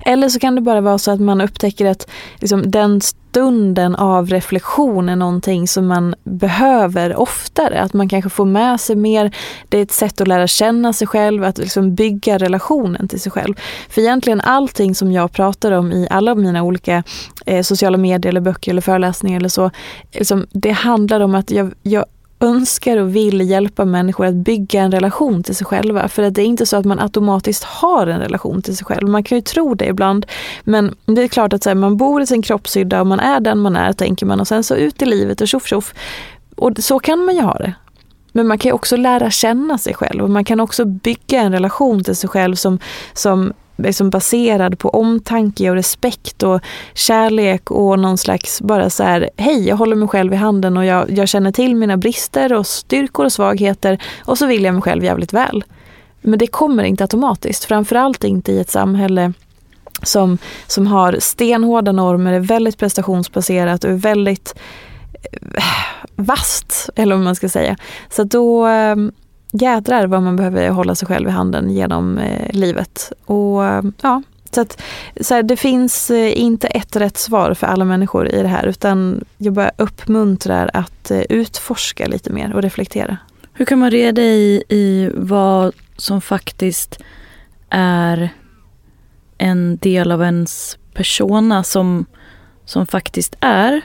Eller 0.00 0.28
så 0.28 0.38
kan 0.38 0.54
det 0.54 0.60
bara 0.60 0.80
vara 0.80 0.98
så 0.98 1.10
att 1.10 1.20
man 1.20 1.40
upptäcker 1.40 1.86
att 1.86 2.10
liksom, 2.40 2.70
den 2.70 3.00
stunden 3.32 3.94
av 3.94 4.28
reflektion 4.28 5.08
är 5.08 5.16
någonting 5.16 5.68
som 5.68 5.86
man 5.86 6.14
behöver 6.24 7.16
oftare. 7.16 7.80
Att 7.80 7.92
man 7.92 8.08
kanske 8.08 8.30
får 8.30 8.44
med 8.44 8.80
sig 8.80 8.96
mer. 8.96 9.36
Det 9.68 9.78
är 9.78 9.82
ett 9.82 9.92
sätt 9.92 10.20
att 10.20 10.28
lära 10.28 10.46
känna 10.46 10.92
sig 10.92 11.06
själv, 11.06 11.44
att 11.44 11.58
liksom 11.58 11.94
bygga 11.94 12.38
relationen 12.38 13.08
till 13.08 13.20
sig 13.20 13.32
själv. 13.32 13.54
För 13.88 14.00
egentligen 14.00 14.40
allting 14.40 14.94
som 14.94 15.12
jag 15.12 15.32
pratar 15.32 15.72
om 15.72 15.92
i 15.92 16.08
alla 16.10 16.34
mina 16.34 16.62
olika 16.62 17.02
eh, 17.46 17.62
sociala 17.62 17.98
medier 17.98 18.30
eller 18.30 18.40
böcker 18.40 18.70
eller 18.70 18.82
föreläsningar 18.82 19.40
eller 19.40 19.48
så. 19.48 19.70
Liksom, 20.12 20.46
det 20.50 20.70
handlar 20.70 21.20
om 21.20 21.34
att 21.34 21.50
jag, 21.50 21.72
jag 21.82 22.04
önskar 22.42 22.96
och 22.96 23.16
vill 23.16 23.50
hjälpa 23.50 23.84
människor 23.84 24.26
att 24.26 24.34
bygga 24.34 24.82
en 24.82 24.92
relation 24.92 25.42
till 25.42 25.56
sig 25.56 25.66
själva. 25.66 26.08
För 26.08 26.22
att 26.22 26.34
det 26.34 26.42
är 26.42 26.46
inte 26.46 26.66
så 26.66 26.76
att 26.76 26.84
man 26.84 26.98
automatiskt 26.98 27.64
har 27.64 28.06
en 28.06 28.20
relation 28.20 28.62
till 28.62 28.76
sig 28.76 28.84
själv. 28.84 29.08
Man 29.08 29.24
kan 29.24 29.38
ju 29.38 29.42
tro 29.42 29.74
det 29.74 29.86
ibland. 29.86 30.26
Men 30.64 30.94
det 31.06 31.22
är 31.22 31.28
klart 31.28 31.52
att 31.52 31.64
här, 31.64 31.74
man 31.74 31.96
bor 31.96 32.22
i 32.22 32.26
sin 32.26 32.42
kroppshydda 32.42 33.00
och 33.00 33.06
man 33.06 33.20
är 33.20 33.40
den 33.40 33.58
man 33.58 33.76
är, 33.76 33.92
tänker 33.92 34.26
man. 34.26 34.40
Och 34.40 34.48
sen 34.48 34.64
så 34.64 34.74
ut 34.74 35.02
i 35.02 35.06
livet 35.06 35.40
och 35.40 35.48
tjoff 35.48 35.66
tjoff. 35.66 35.94
Och 36.56 36.72
så 36.78 36.98
kan 36.98 37.24
man 37.24 37.34
ju 37.34 37.42
ha 37.42 37.54
det. 37.54 37.74
Men 38.32 38.46
man 38.46 38.58
kan 38.58 38.72
också 38.72 38.96
lära 38.96 39.30
känna 39.30 39.78
sig 39.78 39.94
själv 39.94 40.22
och 40.22 40.30
man 40.30 40.44
kan 40.44 40.60
också 40.60 40.84
bygga 40.84 41.40
en 41.40 41.52
relation 41.52 42.04
till 42.04 42.16
sig 42.16 42.30
själv 42.30 42.54
som, 42.54 42.78
som 43.12 43.52
liksom 43.76 44.10
baserad 44.10 44.78
på 44.78 44.88
omtanke 44.88 45.70
och 45.70 45.76
respekt 45.76 46.42
och 46.42 46.60
kärlek 46.94 47.70
och 47.70 47.98
någon 47.98 48.18
slags 48.18 48.60
bara 48.60 48.90
så 48.90 49.02
här, 49.02 49.30
hej 49.36 49.68
jag 49.68 49.76
håller 49.76 49.96
mig 49.96 50.08
själv 50.08 50.32
i 50.32 50.36
handen 50.36 50.76
och 50.76 50.84
jag, 50.84 51.10
jag 51.10 51.28
känner 51.28 51.52
till 51.52 51.76
mina 51.76 51.96
brister 51.96 52.52
och 52.52 52.66
styrkor 52.66 53.24
och 53.24 53.32
svagheter 53.32 53.98
och 54.24 54.38
så 54.38 54.46
vill 54.46 54.64
jag 54.64 54.74
mig 54.74 54.82
själv 54.82 55.04
jävligt 55.04 55.32
väl. 55.32 55.64
Men 56.20 56.38
det 56.38 56.46
kommer 56.46 56.84
inte 56.84 57.04
automatiskt, 57.04 57.64
framförallt 57.64 58.24
inte 58.24 58.52
i 58.52 58.60
ett 58.60 58.70
samhälle 58.70 59.32
som, 60.02 60.38
som 60.66 60.86
har 60.86 61.16
stenhårda 61.20 61.92
normer, 61.92 62.32
är 62.32 62.40
väldigt 62.40 62.78
prestationsbaserat 62.78 63.84
och 63.84 63.90
är 63.90 63.94
väldigt 63.94 64.54
Eh, 65.54 65.62
vast, 66.16 66.90
eller 66.96 67.14
vad 67.14 67.24
man 67.24 67.34
ska 67.34 67.48
säga. 67.48 67.76
Så 68.10 68.24
då, 68.24 68.66
eh, 68.66 68.96
jädrar 69.52 70.06
vad 70.06 70.22
man 70.22 70.36
behöver 70.36 70.70
hålla 70.70 70.94
sig 70.94 71.08
själv 71.08 71.28
i 71.28 71.30
handen 71.30 71.70
genom 71.70 72.18
eh, 72.18 72.50
livet. 72.52 73.12
Och 73.24 73.62
ja, 74.02 74.22
så 74.50 74.60
att 74.60 74.82
så 75.20 75.34
här, 75.34 75.42
det 75.42 75.56
finns 75.56 76.10
inte 76.10 76.66
ett 76.66 76.96
rätt 76.96 77.16
svar 77.16 77.54
för 77.54 77.66
alla 77.66 77.84
människor 77.84 78.28
i 78.28 78.42
det 78.42 78.48
här 78.48 78.66
utan 78.66 79.24
jag 79.38 79.52
bara 79.52 79.70
uppmuntrar 79.76 80.70
att 80.74 81.10
utforska 81.28 82.06
lite 82.06 82.32
mer 82.32 82.54
och 82.54 82.62
reflektera. 82.62 83.16
Hur 83.52 83.64
kan 83.64 83.78
man 83.78 83.90
reda 83.90 84.22
i, 84.22 84.62
i 84.68 85.10
vad 85.14 85.74
som 85.96 86.20
faktiskt 86.20 86.98
är 87.70 88.30
en 89.38 89.76
del 89.76 90.12
av 90.12 90.22
ens 90.22 90.78
persona 90.94 91.64
som, 91.64 92.06
som 92.64 92.86
faktiskt 92.86 93.36
är 93.40 93.82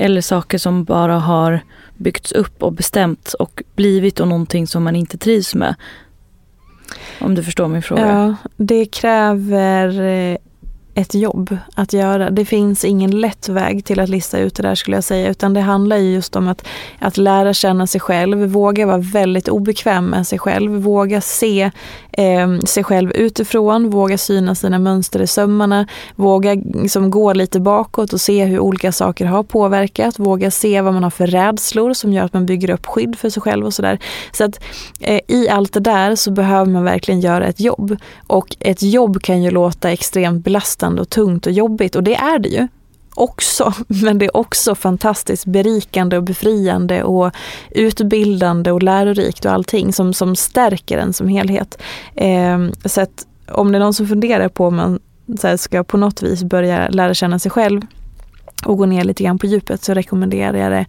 eller 0.00 0.20
saker 0.20 0.58
som 0.58 0.84
bara 0.84 1.18
har 1.18 1.60
byggts 1.96 2.32
upp 2.32 2.62
och 2.62 2.72
bestämts 2.72 3.34
och 3.34 3.62
blivit 3.74 4.20
och 4.20 4.28
någonting 4.28 4.66
som 4.66 4.84
man 4.84 4.96
inte 4.96 5.18
trivs 5.18 5.54
med. 5.54 5.74
Om 7.20 7.34
du 7.34 7.42
förstår 7.42 7.68
min 7.68 7.82
fråga. 7.82 8.06
Ja, 8.06 8.34
det 8.56 8.86
kräver 8.86 10.00
eh, 10.00 10.36
ett 10.94 11.14
jobb 11.14 11.56
att 11.74 11.92
göra. 11.92 12.30
Det 12.30 12.44
finns 12.44 12.84
ingen 12.84 13.20
lätt 13.20 13.48
väg 13.48 13.84
till 13.84 14.00
att 14.00 14.08
lista 14.08 14.38
ut 14.38 14.54
det 14.54 14.62
där 14.62 14.74
skulle 14.74 14.96
jag 14.96 15.04
säga, 15.04 15.30
utan 15.30 15.54
det 15.54 15.60
handlar 15.60 15.96
just 15.96 16.36
om 16.36 16.48
att, 16.48 16.66
att 16.98 17.16
lära 17.16 17.54
känna 17.54 17.86
sig 17.86 18.00
själv, 18.00 18.38
våga 18.38 18.86
vara 18.86 18.98
väldigt 18.98 19.48
obekväm 19.48 20.06
med 20.06 20.26
sig 20.26 20.38
själv, 20.38 20.72
våga 20.72 21.20
se 21.20 21.70
eh, 22.20 22.58
sig 22.58 22.84
själv 22.84 23.12
utifrån, 23.14 23.90
våga 23.90 24.18
syna 24.18 24.54
sina 24.54 24.78
mönster 24.78 25.22
i 25.22 25.26
sömmarna, 25.26 25.86
våga 26.16 26.54
liksom, 26.54 27.10
gå 27.10 27.32
lite 27.32 27.60
bakåt 27.60 28.12
och 28.12 28.20
se 28.20 28.44
hur 28.44 28.58
olika 28.58 28.92
saker 28.92 29.26
har 29.26 29.42
påverkat, 29.42 30.18
våga 30.18 30.50
se 30.50 30.80
vad 30.80 30.94
man 30.94 31.02
har 31.02 31.10
för 31.10 31.26
rädslor 31.26 31.94
som 31.94 32.12
gör 32.12 32.24
att 32.24 32.32
man 32.32 32.46
bygger 32.46 32.70
upp 32.70 32.86
skydd 32.86 33.18
för 33.18 33.30
sig 33.30 33.42
själv 33.42 33.66
och 33.66 33.74
sådär. 33.74 33.98
Så 34.32 34.44
att 34.44 34.60
eh, 35.00 35.20
i 35.28 35.48
allt 35.48 35.72
det 35.72 35.80
där 35.80 36.14
så 36.14 36.30
behöver 36.30 36.72
man 36.72 36.84
verkligen 36.84 37.20
göra 37.20 37.46
ett 37.46 37.60
jobb. 37.60 37.96
Och 38.26 38.56
ett 38.60 38.82
jobb 38.82 39.22
kan 39.22 39.42
ju 39.42 39.50
låta 39.50 39.90
extremt 39.90 40.44
belastande 40.44 41.02
och 41.02 41.08
tungt 41.08 41.46
och 41.46 41.52
jobbigt 41.52 41.96
och 41.96 42.02
det 42.02 42.14
är 42.14 42.38
det 42.38 42.48
ju 42.48 42.68
också, 43.14 43.72
men 43.88 44.18
det 44.18 44.24
är 44.26 44.36
också 44.36 44.74
fantastiskt 44.74 45.46
berikande 45.46 46.16
och 46.16 46.22
befriande 46.22 47.02
och 47.02 47.32
utbildande 47.70 48.70
och 48.70 48.82
lärorikt 48.82 49.44
och 49.44 49.52
allting 49.52 49.92
som, 49.92 50.14
som 50.14 50.36
stärker 50.36 50.98
en 50.98 51.12
som 51.12 51.28
helhet. 51.28 51.82
Eh, 52.14 52.58
så 52.84 53.00
att 53.00 53.26
om 53.48 53.72
det 53.72 53.78
är 53.78 53.80
någon 53.80 53.94
som 53.94 54.08
funderar 54.08 54.48
på 54.48 54.66
om 54.66 54.76
man 54.76 55.00
här, 55.42 55.56
ska 55.56 55.84
på 55.84 55.96
något 55.96 56.22
vis 56.22 56.44
börja 56.44 56.88
lära 56.88 57.14
känna 57.14 57.38
sig 57.38 57.50
själv 57.50 57.80
och 58.64 58.78
gå 58.78 58.86
ner 58.86 59.04
lite 59.04 59.22
grann 59.22 59.38
på 59.38 59.46
djupet 59.46 59.84
så 59.84 59.94
rekommenderar 59.94 60.58
jag 60.58 60.72
det 60.72 60.86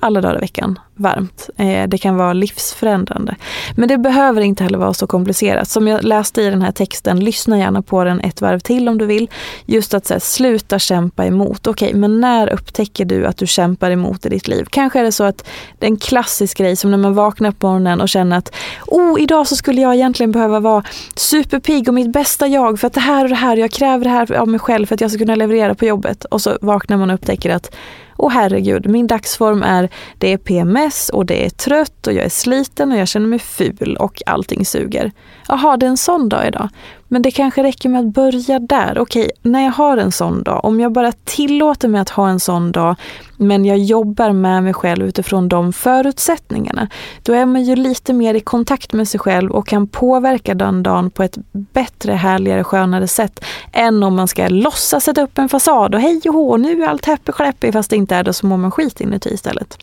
alla 0.00 0.20
dagar 0.20 0.36
i 0.36 0.40
veckan 0.40 0.78
varmt. 0.98 1.50
Eh, 1.56 1.88
det 1.88 1.98
kan 1.98 2.16
vara 2.16 2.32
livsförändrande. 2.32 3.36
Men 3.76 3.88
det 3.88 3.98
behöver 3.98 4.40
inte 4.40 4.64
heller 4.64 4.78
vara 4.78 4.94
så 4.94 5.06
komplicerat. 5.06 5.68
Som 5.68 5.88
jag 5.88 6.04
läste 6.04 6.42
i 6.42 6.50
den 6.50 6.62
här 6.62 6.72
texten, 6.72 7.20
lyssna 7.20 7.58
gärna 7.58 7.82
på 7.82 8.04
den 8.04 8.20
ett 8.20 8.40
varv 8.40 8.58
till 8.58 8.88
om 8.88 8.98
du 8.98 9.06
vill. 9.06 9.30
Just 9.66 9.94
att 9.94 10.10
här, 10.10 10.18
sluta 10.18 10.78
kämpa 10.78 11.24
emot. 11.24 11.66
Okej, 11.66 11.88
okay, 11.88 12.00
men 12.00 12.20
när 12.20 12.48
upptäcker 12.52 13.04
du 13.04 13.26
att 13.26 13.36
du 13.36 13.46
kämpar 13.46 13.90
emot 13.90 14.26
i 14.26 14.28
ditt 14.28 14.48
liv? 14.48 14.66
Kanske 14.70 15.00
är 15.00 15.04
det 15.04 15.12
så 15.12 15.24
att 15.24 15.48
det 15.78 15.86
är 15.86 15.90
en 15.90 15.96
klassisk 15.96 16.58
grej 16.58 16.76
som 16.76 16.90
när 16.90 16.98
man 16.98 17.14
vaknar 17.14 17.50
på 17.50 17.66
morgonen 17.66 18.00
och 18.00 18.08
känner 18.08 18.38
att 18.38 18.54
oh, 18.86 19.22
idag 19.22 19.46
så 19.46 19.56
skulle 19.56 19.80
jag 19.80 19.94
egentligen 19.94 20.32
behöva 20.32 20.60
vara 20.60 20.84
superpigg 21.14 21.88
och 21.88 21.94
mitt 21.94 22.12
bästa 22.12 22.46
jag 22.46 22.80
för 22.80 22.86
att 22.86 22.94
det 22.94 23.00
här 23.00 23.22
och 23.24 23.28
det 23.28 23.34
här, 23.34 23.56
jag 23.56 23.70
kräver 23.70 24.04
det 24.04 24.10
här 24.10 24.32
av 24.32 24.48
mig 24.48 24.60
själv 24.60 24.86
för 24.86 24.94
att 24.94 25.00
jag 25.00 25.10
ska 25.10 25.18
kunna 25.18 25.34
leverera 25.34 25.74
på 25.74 25.84
jobbet. 25.84 26.24
Och 26.24 26.42
så 26.42 26.58
vaknar 26.60 26.96
man 26.96 27.10
och 27.10 27.14
upptäcker 27.14 27.50
att 27.50 27.74
och 28.18 28.32
herregud, 28.32 28.86
min 28.86 29.06
dagsform 29.06 29.62
är 29.62 29.88
det 30.18 30.32
är 30.32 30.36
PMS 30.36 31.08
och 31.08 31.26
det 31.26 31.46
är 31.46 31.50
trött 31.50 32.06
och 32.06 32.12
jag 32.12 32.24
är 32.24 32.28
sliten 32.28 32.92
och 32.92 32.98
jag 32.98 33.08
känner 33.08 33.26
mig 33.26 33.38
ful 33.38 33.96
och 34.00 34.22
allting 34.26 34.66
suger. 34.66 35.12
Jaha, 35.48 35.76
det 35.76 35.86
är 35.86 35.90
en 35.90 35.96
sån 35.96 36.28
dag 36.28 36.46
idag. 36.46 36.68
Men 37.08 37.22
det 37.22 37.30
kanske 37.30 37.62
räcker 37.62 37.88
med 37.88 38.00
att 38.00 38.14
börja 38.14 38.58
där. 38.58 38.98
Okej, 38.98 39.30
när 39.42 39.64
jag 39.64 39.72
har 39.72 39.96
en 39.96 40.12
sån 40.12 40.42
dag, 40.42 40.64
om 40.64 40.80
jag 40.80 40.92
bara 40.92 41.12
tillåter 41.12 41.88
mig 41.88 42.00
att 42.00 42.08
ha 42.08 42.28
en 42.28 42.40
sån 42.40 42.72
dag, 42.72 42.96
men 43.36 43.64
jag 43.64 43.78
jobbar 43.78 44.32
med 44.32 44.62
mig 44.62 44.74
själv 44.74 45.06
utifrån 45.06 45.48
de 45.48 45.72
förutsättningarna, 45.72 46.88
då 47.22 47.32
är 47.32 47.46
man 47.46 47.64
ju 47.64 47.76
lite 47.76 48.12
mer 48.12 48.34
i 48.34 48.40
kontakt 48.40 48.92
med 48.92 49.08
sig 49.08 49.20
själv 49.20 49.50
och 49.50 49.66
kan 49.66 49.86
påverka 49.86 50.54
den 50.54 50.82
dagen 50.82 51.10
på 51.10 51.22
ett 51.22 51.38
bättre, 51.52 52.12
härligare, 52.12 52.64
skönare 52.64 53.08
sätt 53.08 53.44
än 53.72 54.02
om 54.02 54.16
man 54.16 54.28
ska 54.28 54.48
låtsas 54.48 55.04
sätta 55.04 55.22
upp 55.22 55.38
en 55.38 55.48
fasad 55.48 55.94
och 55.94 56.00
hej 56.00 56.20
och 56.26 56.34
hå, 56.34 56.56
nu 56.56 56.82
är 56.82 56.88
allt 56.88 57.06
happy 57.06 57.72
fast 57.72 57.90
det 57.90 57.96
inte 57.96 58.16
är 58.16 58.24
det 58.24 58.32
så 58.32 58.46
mår 58.46 58.56
man 58.56 58.70
skit 58.70 59.00
inuti 59.00 59.34
istället. 59.34 59.78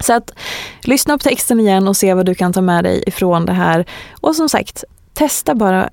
Så 0.00 0.12
att 0.12 0.30
lyssna 0.82 1.18
på 1.18 1.22
texten 1.22 1.60
igen 1.60 1.88
och 1.88 1.96
se 1.96 2.14
vad 2.14 2.26
du 2.26 2.34
kan 2.34 2.52
ta 2.52 2.60
med 2.60 2.84
dig 2.84 3.04
ifrån 3.06 3.46
det 3.46 3.52
här. 3.52 3.86
Och 4.20 4.36
som 4.36 4.48
sagt, 4.48 4.84
testa 5.12 5.54
bara, 5.54 5.90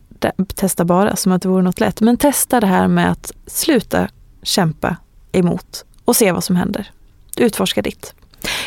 testa 0.56 0.86
bara 0.86 1.16
som 1.16 1.32
att 1.32 1.42
det 1.42 1.50
vore 1.50 1.62
något 1.62 1.80
lätt, 1.80 2.02
men 2.02 2.18
testa 2.18 2.60
det 2.60 2.68
här 2.68 2.88
med 2.88 3.12
att 3.12 3.32
sluta 3.48 4.08
kämpa 4.44 4.96
emot 5.32 5.86
och 6.06 6.16
se 6.16 6.32
vad 6.32 6.44
som 6.44 6.56
händer. 6.56 6.92
Utforska 7.38 7.82
ditt. 7.82 8.14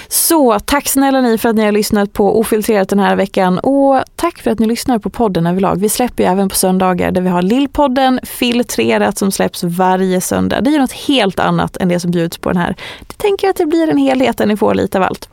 Så 0.09 0.59
tack 0.59 0.89
snälla 0.89 1.21
ni 1.21 1.39
för 1.39 1.49
att 1.49 1.57
ni 1.57 1.65
har 1.65 1.73
lyssnat 1.73 2.13
på 2.13 2.41
Ofiltrerat 2.41 2.89
den 2.89 2.99
här 2.99 3.17
veckan 3.17 3.59
och 3.59 4.03
tack 4.17 4.39
för 4.39 4.51
att 4.51 4.59
ni 4.59 4.67
lyssnar 4.67 4.99
på 4.99 5.11
podden 5.11 5.47
överlag. 5.47 5.77
Vi 5.77 5.89
släpper 5.89 6.23
ju 6.23 6.31
även 6.31 6.49
på 6.49 6.55
söndagar 6.55 7.11
där 7.11 7.21
vi 7.21 7.29
har 7.29 7.43
Lillpodden 7.43 8.21
Filtrerat 8.23 9.19
som 9.19 9.33
släpps 9.33 9.65
varje 9.65 10.21
söndag. 10.21 10.61
Det 10.61 10.71
är 10.71 10.73
ju 10.73 10.79
något 10.79 10.93
helt 10.93 11.39
annat 11.39 11.77
än 11.77 11.89
det 11.89 12.01
som 12.01 12.11
bjuds 12.11 12.39
på 12.39 12.49
den 12.49 12.63
här. 12.63 12.77
Det 13.07 13.19
tänker 13.19 13.49
att 13.49 13.57
det 13.57 13.67
blir 13.67 13.91
en 13.91 13.99
helhet 13.99 14.39
där 14.39 14.47
ni 14.47 14.57
får 14.57 14.75
lite 14.75 14.99
av 14.99 15.05
allt. 15.05 15.29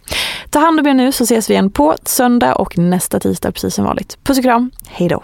Ta 0.49 0.60
hand 0.60 0.79
om 0.79 0.88
er 0.88 0.93
nu 0.93 1.12
så 1.12 1.23
ses 1.23 1.49
vi 1.49 1.53
igen 1.53 1.71
på 1.71 1.95
söndag 2.03 2.55
och 2.55 2.77
nästa 2.77 3.19
tisdag 3.19 3.51
precis 3.51 3.75
som 3.75 3.86
vanligt. 3.86 4.17
Puss 4.23 4.38
och 4.38 4.43
kram, 4.43 4.71
hej 4.88 5.10
då! 5.10 5.23